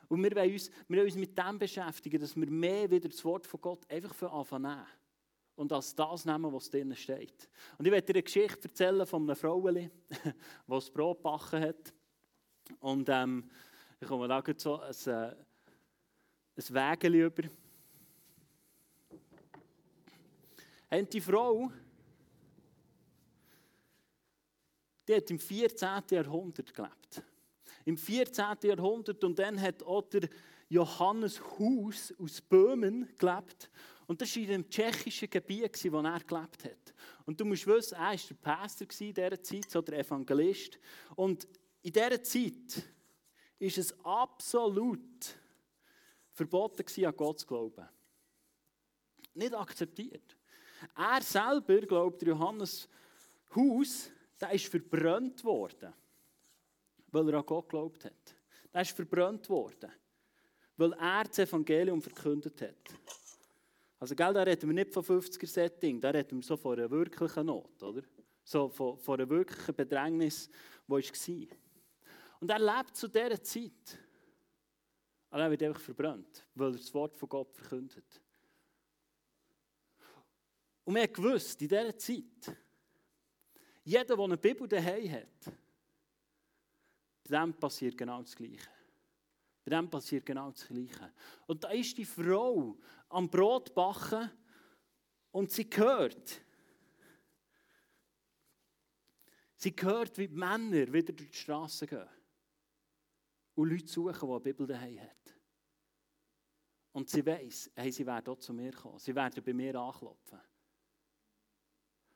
Und 0.09 0.23
wir 0.23 0.35
wollen, 0.35 0.53
uns, 0.53 0.69
wir 0.87 0.97
wollen 0.97 1.07
uns 1.07 1.15
mit 1.15 1.37
dem 1.37 1.57
beschäftigen, 1.57 2.21
dass 2.21 2.35
wir 2.35 2.49
mehr 2.49 2.89
wieder 2.91 3.09
das 3.09 3.23
Wort 3.25 3.47
von 3.47 3.61
Gott 3.61 3.89
einfach 3.89 4.13
für 4.13 4.31
anfangen 4.31 4.85
und 5.55 5.71
als 5.71 5.95
das 5.95 6.25
nehmen, 6.25 6.51
was 6.51 6.69
drinnen 6.69 6.95
steht. 6.95 7.49
Und 7.77 7.85
ich 7.85 7.91
werde 7.91 8.05
dir 8.05 8.15
eine 8.15 8.23
Geschichte 8.23 8.67
erzählen 8.67 9.05
von 9.05 9.23
einem 9.23 9.35
Fraueli, 9.35 9.89
das 10.67 10.89
Brot 10.89 11.17
gebacken 11.17 11.61
hat. 11.61 11.93
Und 12.79 13.09
ähm, 13.09 13.49
ich 13.99 14.07
komme 14.07 14.27
da 14.27 14.43
so 14.57 14.79
ein, 14.79 15.35
ein 16.55 16.75
Wägeli 16.75 17.25
über. 17.25 17.43
Und 20.89 21.11
die 21.11 21.21
Frau, 21.21 21.71
die 25.07 25.15
hat 25.15 25.31
im 25.31 25.39
14. 25.39 26.03
Jahrhundert 26.11 26.73
gelebt. 26.73 27.23
Im 27.85 27.97
14. 27.97 28.57
Jahrhundert 28.63 29.23
und 29.23 29.39
dann 29.39 29.59
hat 29.59 29.81
auch 29.83 30.03
der 30.03 30.29
Johannes 30.69 31.41
Hus 31.57 32.13
aus 32.19 32.41
Böhmen 32.41 33.09
gelebt. 33.17 33.69
Und 34.05 34.21
das 34.21 34.35
war 34.35 34.43
in 34.43 34.49
dem 34.49 34.69
tschechischen 34.69 35.29
Gebiet, 35.29 35.91
wo 35.91 35.99
er 35.99 36.19
gelebt 36.19 36.65
hat. 36.65 36.93
Und 37.25 37.39
du 37.39 37.45
musst 37.45 37.65
wissen, 37.65 37.95
er 37.95 38.11
war 38.11 38.15
der 38.15 38.35
Pastor 38.35 38.87
in 38.99 39.13
dieser 39.13 39.41
Zeit, 39.41 39.71
so 39.71 39.81
der 39.81 39.99
Evangelist. 39.99 40.77
Und 41.15 41.47
in 41.81 41.91
dieser 41.91 42.21
Zeit 42.21 42.83
ist 43.59 43.77
es 43.77 43.99
absolut 44.05 44.99
verboten 46.33 47.05
an 47.05 47.15
Gott 47.15 47.39
zu 47.39 47.47
glauben. 47.47 47.87
Nicht 49.33 49.53
akzeptiert. 49.53 50.35
Er 50.95 51.21
selber, 51.21 51.81
glaubt 51.81 52.21
Johannes 52.21 52.89
Haus, 53.55 54.11
der 54.39 54.51
ist 54.51 54.67
verbrannt 54.67 55.43
worden, 55.43 55.93
weil 57.11 57.29
er 57.29 57.39
an 57.39 57.45
Gott 57.45 57.69
geglaubt 57.69 58.05
hat. 58.05 58.35
Der 58.73 58.81
ist 58.81 58.91
verbrannt 58.91 59.47
worden, 59.49 59.91
weil 60.77 60.93
er 60.93 61.23
das 61.23 61.39
Evangelium 61.39 62.01
verkündet 62.01 62.61
hat. 62.61 62.99
Also, 63.99 64.15
gell, 64.15 64.33
da 64.33 64.43
reden 64.43 64.69
wir 64.69 64.73
nicht 64.73 64.91
von 64.91 65.03
50er-Setting, 65.03 66.01
da 66.01 66.09
reden 66.09 66.39
wir 66.39 66.43
so 66.43 66.57
von 66.57 66.77
einer 66.77 66.91
wirklichen 66.91 67.45
Not, 67.45 67.81
oder? 67.81 68.01
So 68.43 68.67
von, 68.67 68.97
von 68.97 69.19
einer 69.19 69.29
wirklichen 69.29 69.73
Bedrängnis, 69.73 70.49
die 70.49 70.91
war. 70.91 71.57
Und 72.41 72.49
er 72.51 72.59
lebt 72.59 72.97
zu 72.97 73.07
dieser 73.07 73.41
Zeit. 73.41 73.97
Aber 75.33 75.45
er 75.45 75.49
wird 75.49 75.63
einfach 75.63 75.81
verbrannt, 75.81 76.45
weil 76.53 76.73
er 76.73 76.77
das 76.77 76.93
Wort 76.93 77.17
von 77.17 77.27
Gott 77.27 77.55
verkündet. 77.55 78.21
Und 80.83 80.93
wir 80.93 81.07
gewusst, 81.07 81.59
in 81.59 81.69
dieser 81.69 81.97
Zeit, 81.97 82.55
jeder, 83.83 84.15
der 84.15 84.19
eine 84.19 84.37
Bibel 84.37 84.67
daheim 84.67 85.11
hat, 85.11 85.51
bei 87.27 87.39
dem 87.39 87.51
passiert 87.55 87.97
genau 87.97 88.21
das 88.21 88.35
Gleiche. 88.35 88.69
Bei 89.65 89.71
dem 89.71 89.89
passiert 89.89 90.23
genau 90.23 90.51
das 90.51 90.67
Gleiche. 90.67 91.11
Und 91.47 91.63
da 91.63 91.71
ist 91.71 91.97
die 91.97 92.05
Frau 92.05 92.77
am 93.09 93.27
Brot 93.27 93.73
backen 93.73 94.29
und 95.31 95.49
sie 95.49 95.67
hört, 95.73 96.43
sie 99.55 99.73
hört, 99.79 100.15
wie 100.15 100.27
die 100.27 100.35
Männer 100.35 100.93
wieder 100.93 101.11
durch 101.11 101.31
die 101.31 101.37
Straße 101.37 101.87
gehen 101.87 102.22
und 103.55 103.69
Leute 103.69 103.87
suchen, 103.87 104.19
die 104.19 104.25
eine 104.25 104.39
Bibel 104.39 104.67
daheim 104.67 104.99
haben. 104.99 105.09
Und 106.93 107.09
sie 107.09 107.25
weiß, 107.25 107.71
hey, 107.75 107.91
sie 107.91 108.05
werden 108.05 108.33
auch 108.33 108.39
zu 108.39 108.53
mir 108.53 108.71
kommen. 108.71 108.99
Sie 108.99 109.15
werden 109.15 109.43
bei 109.43 109.53
mir 109.53 109.75
anklopfen. 109.75 110.39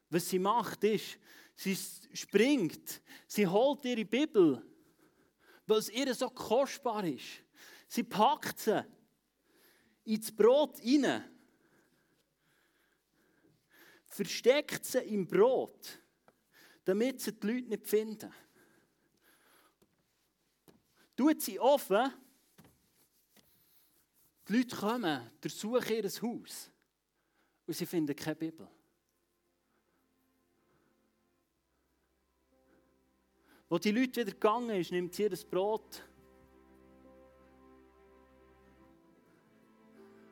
Was 0.09 0.29
sie 0.29 0.39
macht, 0.39 0.83
ist, 0.83 1.19
sie 1.55 1.75
springt, 2.13 3.01
sie 3.27 3.45
holt 3.45 3.83
ihre 3.85 4.05
Bibel, 4.05 4.63
weil 5.65 5.79
es 5.79 5.89
ihr 5.89 6.13
so 6.13 6.29
kostbar 6.29 7.03
ist. 7.03 7.43
Sie 7.87 8.03
packt 8.03 8.59
sie 8.59 8.85
ins 10.05 10.31
Brot 10.31 10.79
hinein, 10.79 11.23
versteckt 14.05 14.85
sie 14.85 14.99
im 14.99 15.27
Brot, 15.27 16.01
damit 16.85 17.19
sie 17.19 17.33
die 17.33 17.47
Leute 17.47 17.67
nicht 17.67 17.87
finden 17.87 18.33
tut 21.17 21.41
sie 21.41 21.59
offen. 21.59 22.13
Die 24.47 24.53
Leute 24.53 24.75
kommen, 24.77 25.31
durchsuchen 25.41 25.95
ihr 25.95 26.03
Haus 26.03 26.71
und 27.65 27.73
sie 27.73 27.85
finden 27.85 28.15
keine 28.15 28.35
Bibel. 28.35 28.67
Wo 33.67 33.77
die 33.77 33.91
Leute 33.91 34.21
wieder 34.21 34.31
gegangen 34.31 34.79
ist, 34.79 34.91
nimmt 34.91 35.13
sie 35.13 35.27
das 35.27 35.43
Brot 35.43 36.01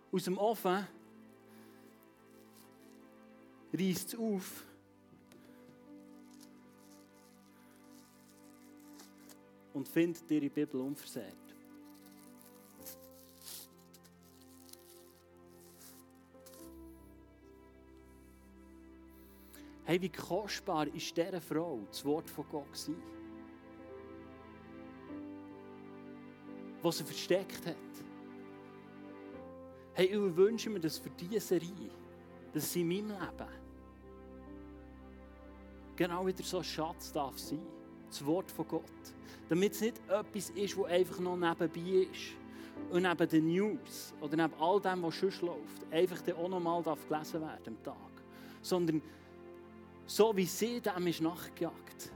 aus 0.10 0.24
dem 0.24 0.38
Ofen, 0.38 0.88
reißt 3.74 4.14
es 4.14 4.16
auf 4.18 4.64
und 9.76 9.90
findet 9.90 10.32
ihre 10.32 10.50
Bibel 10.50 10.80
unversehrt. 10.80 11.36
Hey, 19.84 20.02
wie 20.02 20.10
kostbar 20.10 20.88
ist 20.88 21.16
dieser 21.16 21.42
Frau 21.42 21.82
das 21.90 22.04
Wort 22.06 22.30
von 22.30 22.46
Gott 22.50 22.72
gewesen? 22.72 22.96
Was 26.82 26.98
sie 26.98 27.04
versteckt 27.04 27.66
hat. 27.66 27.76
Hey, 29.94 30.06
ich 30.06 30.36
wünsche 30.36 30.70
mir 30.70 30.80
das 30.80 30.98
für 30.98 31.10
diese 31.10 31.40
Serie, 31.40 31.92
dass 32.54 32.64
es 32.64 32.76
in 32.78 32.88
meinem 32.88 33.10
Leben 33.10 33.48
genau 35.98 36.26
wieder 36.26 36.44
so 36.44 36.60
ein 36.60 36.64
Schatz 36.64 37.12
darf 37.12 37.38
sein. 37.38 37.62
Das 38.08 38.26
Wort 38.26 38.50
von 38.50 38.68
Gott. 38.68 39.15
Damit 39.50 39.74
es 39.74 39.82
nicht 39.82 40.02
etwas 40.10 40.50
ist, 40.52 40.78
das 40.78 40.86
einfach 40.86 41.20
noch 41.20 41.38
nebenbei 41.38 42.08
ist. 42.12 42.34
Und 42.92 43.04
neben 43.04 43.30
den 43.30 43.48
News 43.48 44.14
oder 44.22 44.36
neben 44.36 44.54
all 44.60 44.82
dem, 44.82 45.04
was 45.04 45.20
sonst 45.20 45.42
läuft, 45.42 45.92
einfach 45.92 46.22
dann 46.22 46.36
auch 46.36 46.50
noch 46.50 46.60
mal 46.60 46.82
gelesen 46.82 47.42
werden 47.42 47.68
am 47.68 47.84
Tag. 47.84 47.96
Sondern 48.62 49.02
so 50.06 50.36
wie 50.36 50.46
sie 50.46 50.82
dem 50.82 51.08
ist 51.08 51.22
nachgejagt. 51.22 52.12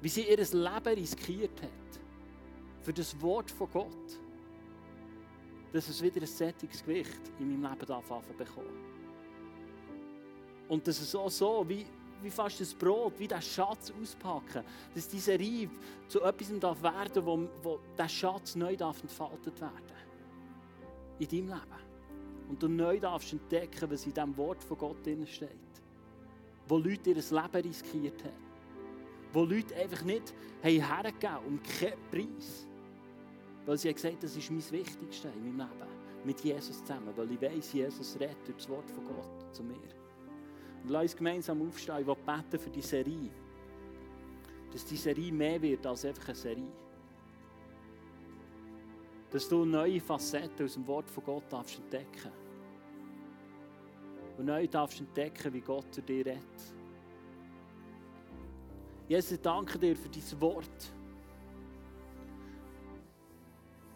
Wie 0.00 0.08
sie 0.08 0.22
ihr 0.22 0.36
Leben 0.36 0.94
riskiert 0.94 1.62
hat. 1.62 2.00
Für 2.82 2.92
das 2.92 3.20
Wort 3.20 3.50
von 3.50 3.70
Gott. 3.70 4.20
Dass 5.72 5.88
es 5.88 6.02
wieder 6.02 6.20
ein 6.20 6.26
sättiges 6.26 6.82
Gewicht 6.82 7.20
in 7.38 7.60
meinem 7.60 7.72
Leben 7.72 7.86
darf 7.86 8.08
bekommen. 8.36 8.90
Und 10.68 10.86
dass 10.86 11.00
es 11.00 11.14
auch 11.14 11.30
so, 11.30 11.64
wie, 11.68 11.84
wie 12.22 12.30
fast 12.30 12.60
das 12.60 12.74
Brot, 12.74 13.14
wie 13.18 13.28
der 13.28 13.40
Schatz 13.40 13.92
auspacken, 14.00 14.64
dass 14.94 15.08
diese 15.08 15.32
Reif 15.32 15.70
zu 16.08 16.20
etwas 16.22 16.52
darf 16.58 16.82
werden, 16.82 17.24
wo, 17.24 17.48
wo 17.62 17.78
der 17.96 18.08
Schatz 18.08 18.56
neu 18.56 18.76
darf 18.76 19.02
entfaltet 19.02 19.60
werden 19.60 20.00
in 21.18 21.28
deinem 21.28 21.48
Leben. 21.48 21.90
Und 22.48 22.62
du 22.62 22.68
neu 22.68 22.98
darfst 22.98 23.32
entdecken, 23.32 23.90
was 23.90 24.06
in 24.06 24.12
diesem 24.12 24.36
Wort 24.36 24.62
von 24.64 24.76
Gott 24.76 25.06
drin 25.06 25.26
steht. 25.26 25.50
Wo 26.66 26.78
Leute 26.78 27.10
ihr 27.10 27.16
Leben 27.16 27.68
riskiert 27.68 28.24
haben. 28.24 28.50
Wo 29.32 29.44
Leute 29.44 29.74
einfach 29.76 30.02
nicht 30.02 30.34
hergegeben 30.60 31.30
haben, 31.30 31.46
um 31.46 31.60
keinen 31.62 32.00
Preis. 32.10 32.66
Weil 33.66 33.78
sie 33.78 33.88
haben 33.88 33.94
gesagt, 33.94 34.22
das 34.24 34.36
ist 34.36 34.50
mein 34.50 34.70
Wichtigste 34.72 35.28
in 35.28 35.56
meinem 35.56 35.68
Leben. 35.68 35.90
Mit 36.24 36.40
Jesus 36.40 36.80
zusammen. 36.80 37.12
Weil 37.14 37.30
ich 37.30 37.40
weiß, 37.40 37.72
Jesus 37.72 38.18
redet 38.18 38.46
durch 38.46 38.56
das 38.56 38.68
Wort 38.68 38.90
von 38.90 39.04
Gott 39.04 39.54
zu 39.54 39.62
mir. 39.62 39.76
Und 40.82 40.90
lass 40.90 41.02
uns 41.02 41.16
gemeinsam 41.16 41.66
aufstehen. 41.66 42.00
Ich 42.00 42.06
will 42.06 42.14
beten 42.14 42.58
für 42.58 42.70
die 42.70 42.82
Serie. 42.82 43.30
Dass 44.72 44.84
die 44.84 44.96
Serie 44.96 45.32
mehr 45.32 45.60
wird 45.60 45.86
als 45.86 46.04
einfach 46.04 46.28
eine 46.28 46.34
Serie. 46.34 46.72
Dass 49.30 49.48
du 49.48 49.64
neue 49.64 50.00
Facetten 50.00 50.64
aus 50.64 50.74
dem 50.74 50.86
Wort 50.86 51.10
von 51.10 51.24
Gott 51.24 51.44
darfst 51.50 51.78
entdecken 51.78 52.32
Und 54.38 54.46
neu 54.46 54.66
darfst 54.66 55.00
entdecken, 55.00 55.52
wie 55.52 55.60
Gott 55.60 55.92
zu 55.92 56.02
dir 56.02 56.26
redet. 56.26 56.74
Jesus, 59.08 59.32
ich 59.32 59.40
danke 59.40 59.78
dir 59.78 59.96
für 59.96 60.08
dein 60.08 60.40
Wort. 60.40 60.92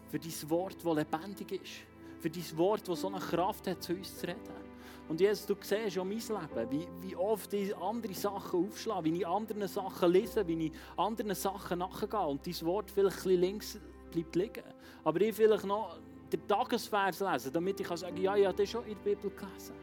Für 0.09 0.19
dein 0.19 0.49
Wort, 0.49 0.75
das 0.75 0.95
lebendig 0.95 1.51
ist. 1.51 1.71
Für 2.19 2.29
dein 2.29 2.57
Wort, 2.57 2.87
das 2.87 3.01
so 3.01 3.07
eine 3.07 3.19
Kraft 3.19 3.67
hat, 3.67 3.81
zu 3.81 3.93
uns 3.93 4.17
zu 4.17 4.27
reden. 4.27 4.74
Und 5.07 5.21
Jesus, 5.21 5.45
du 5.45 5.55
siehst 5.61 5.99
auch 5.99 6.03
mein 6.03 6.17
Leben, 6.17 6.71
wie, 6.71 6.87
wie 7.01 7.15
oft 7.15 7.53
ich 7.53 7.75
andere 7.77 8.13
Sachen 8.13 8.65
aufschlage, 8.65 9.05
wie 9.05 9.19
ich 9.19 9.27
andere 9.27 9.67
Sachen 9.67 10.11
lese, 10.11 10.47
wie 10.47 10.67
ich 10.67 10.71
anderen 10.97 11.35
Sachen 11.35 11.79
nachgehe 11.79 12.19
und 12.19 12.45
dein 12.45 12.61
Wort 12.61 12.89
vielleicht 12.89 13.25
ein 13.25 13.39
links 13.39 13.79
bleibt 14.11 14.35
liegen. 14.35 14.63
Aber 15.03 15.21
ich 15.21 15.35
vielleicht 15.35 15.65
noch 15.65 15.99
den 16.31 16.47
Tagesvers 16.47 17.19
lesen, 17.19 17.53
damit 17.53 17.79
ich 17.79 17.87
kann 17.87 17.97
sagen 17.97 18.17
ja, 18.17 18.35
ja, 18.35 18.51
das 18.51 18.69
schon 18.69 18.83
in 18.85 18.97
der 19.03 19.15
Bibel 19.15 19.29
gelesen. 19.29 19.75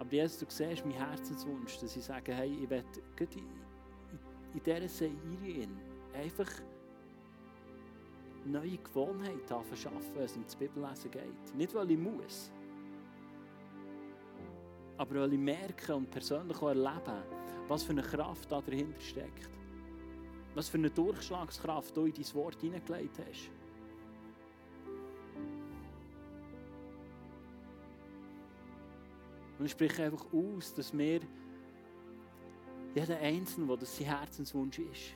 Aber 0.00 0.12
Jesus, 0.12 0.38
du 0.38 0.46
siehst 0.48 0.84
mein 0.84 0.94
Herzenswunsch, 0.94 1.78
dass 1.78 1.96
ich 1.96 2.04
sage, 2.04 2.32
hey, 2.32 2.52
ich 2.62 2.70
will 2.70 2.84
in, 3.18 3.44
in 4.54 4.62
dieser 4.64 4.88
Serie 4.88 5.68
einfach 6.14 6.50
neue 8.44 8.78
Gewohnheiten 8.78 9.64
verschaffen, 9.64 10.14
wenn 10.14 10.24
es 10.24 10.36
um 10.36 10.44
das 10.44 10.56
Bibellesen 10.56 11.10
geht. 11.10 11.54
Nicht, 11.54 11.74
weil 11.74 11.90
ich 11.90 11.98
muss, 11.98 12.50
aber 14.98 15.20
weil 15.20 15.32
ich 15.32 15.38
merke 15.38 15.94
und 15.94 16.10
persönlich 16.10 16.60
erlebe, 16.60 17.22
was 17.68 17.84
für 17.84 17.92
eine 17.92 18.02
Kraft 18.02 18.50
da 18.50 18.60
dahinter 18.60 19.00
steckt. 19.00 19.50
Was 20.54 20.68
für 20.68 20.78
eine 20.78 20.90
Durchschlagskraft 20.90 21.96
du 21.96 22.06
in 22.06 22.14
dein 22.14 22.34
Wort 22.34 22.60
hineingelegt 22.60 23.18
hast. 23.18 23.50
Und 29.58 29.66
ich 29.66 29.72
spreche 29.72 30.04
einfach 30.04 30.24
aus, 30.32 30.74
dass 30.74 30.96
wir 30.96 31.20
jeder 32.94 33.18
Einzelne, 33.18 33.66
der 33.66 33.76
das 33.76 33.96
sein 33.96 34.06
Herzenswunsch 34.06 34.78
ist, 34.78 35.14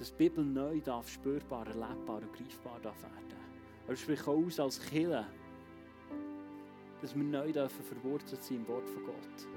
dass 0.00 0.10
die 0.12 0.28
Bibel 0.28 0.42
neu 0.42 0.80
darf 0.80 1.10
spürbar, 1.10 1.66
erlebbar 1.66 2.22
und 2.22 2.32
greifbar 2.32 2.80
darf 2.80 3.02
werden. 3.02 3.36
Aber 3.84 3.92
ich 3.92 4.00
spreche 4.00 4.30
auch 4.30 4.46
aus 4.46 4.58
als 4.58 4.80
Killer, 4.80 5.26
dass 7.02 7.14
wir 7.14 7.22
neu 7.22 7.52
dürfen 7.52 7.84
verwurzelt 7.84 8.42
sein 8.42 8.56
im 8.56 8.68
Wort 8.68 8.88
von 8.88 9.04
Gott. 9.04 9.48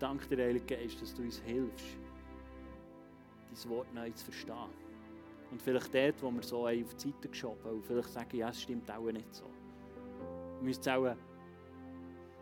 Dank 0.00 0.28
dir, 0.28 0.38
Heilige 0.38 0.76
Geist, 0.76 1.00
dass 1.00 1.14
du 1.14 1.22
uns 1.22 1.38
hilfst, 1.38 1.96
dein 3.52 3.70
Wort 3.70 3.94
neu 3.94 4.10
zu 4.10 4.24
verstehen. 4.24 4.84
Und 5.52 5.62
vielleicht 5.62 5.94
dort, 5.94 6.22
wo 6.22 6.30
wir 6.32 6.42
so 6.42 6.66
auf 6.66 6.72
die 6.72 6.86
Seite 7.08 7.28
geschoben 7.28 7.70
und 7.70 7.86
vielleicht 7.86 8.08
sagen, 8.08 8.36
ja, 8.36 8.48
es 8.48 8.60
stimmt 8.60 8.90
auch 8.90 9.12
nicht 9.12 9.32
so. 9.32 9.44
Wir 10.58 10.64
müssen 10.64 10.88
auch 10.88 11.14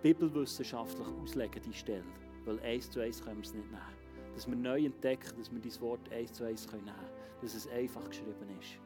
bibelwissenschaftlich 0.03 1.07
auslegen, 1.07 1.63
die 1.63 1.75
Stelle. 1.75 2.32
Weil 2.45 2.61
eins 2.61 2.91
zu 2.91 3.01
eins 3.01 3.23
können 3.23 3.37
wir 3.37 3.45
es 3.45 3.55
nicht 3.55 3.71
nehmen. 3.71 3.83
Dass 4.35 4.49
wir 4.49 4.57
neu 4.57 4.85
entdecken, 4.85 5.39
dass 5.39 5.53
wir 5.53 5.61
dieses 5.61 5.81
Wort 5.81 6.01
eins 6.13 6.33
zu 6.33 6.45
eins 6.45 6.67
nehmen 6.73 6.87
können. 6.87 6.97
Dass 7.41 7.55
es 7.55 7.69
einfach 7.69 8.05
geschrieben 8.09 8.49
ist. 8.61 8.79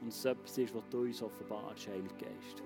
Und 0.00 0.08
es 0.08 0.24
etwas 0.24 0.58
ist, 0.58 0.74
was 0.74 0.88
du 0.90 1.02
uns 1.02 1.22
offenbarst, 1.22 1.88
Heilige 1.88 2.14
Geist. 2.14 2.62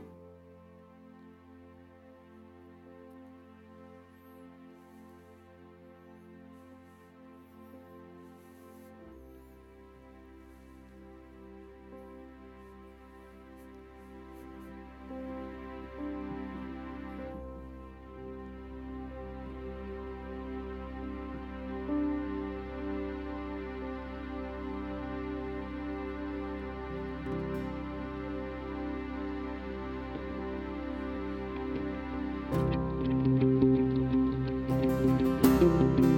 you 35.64 36.13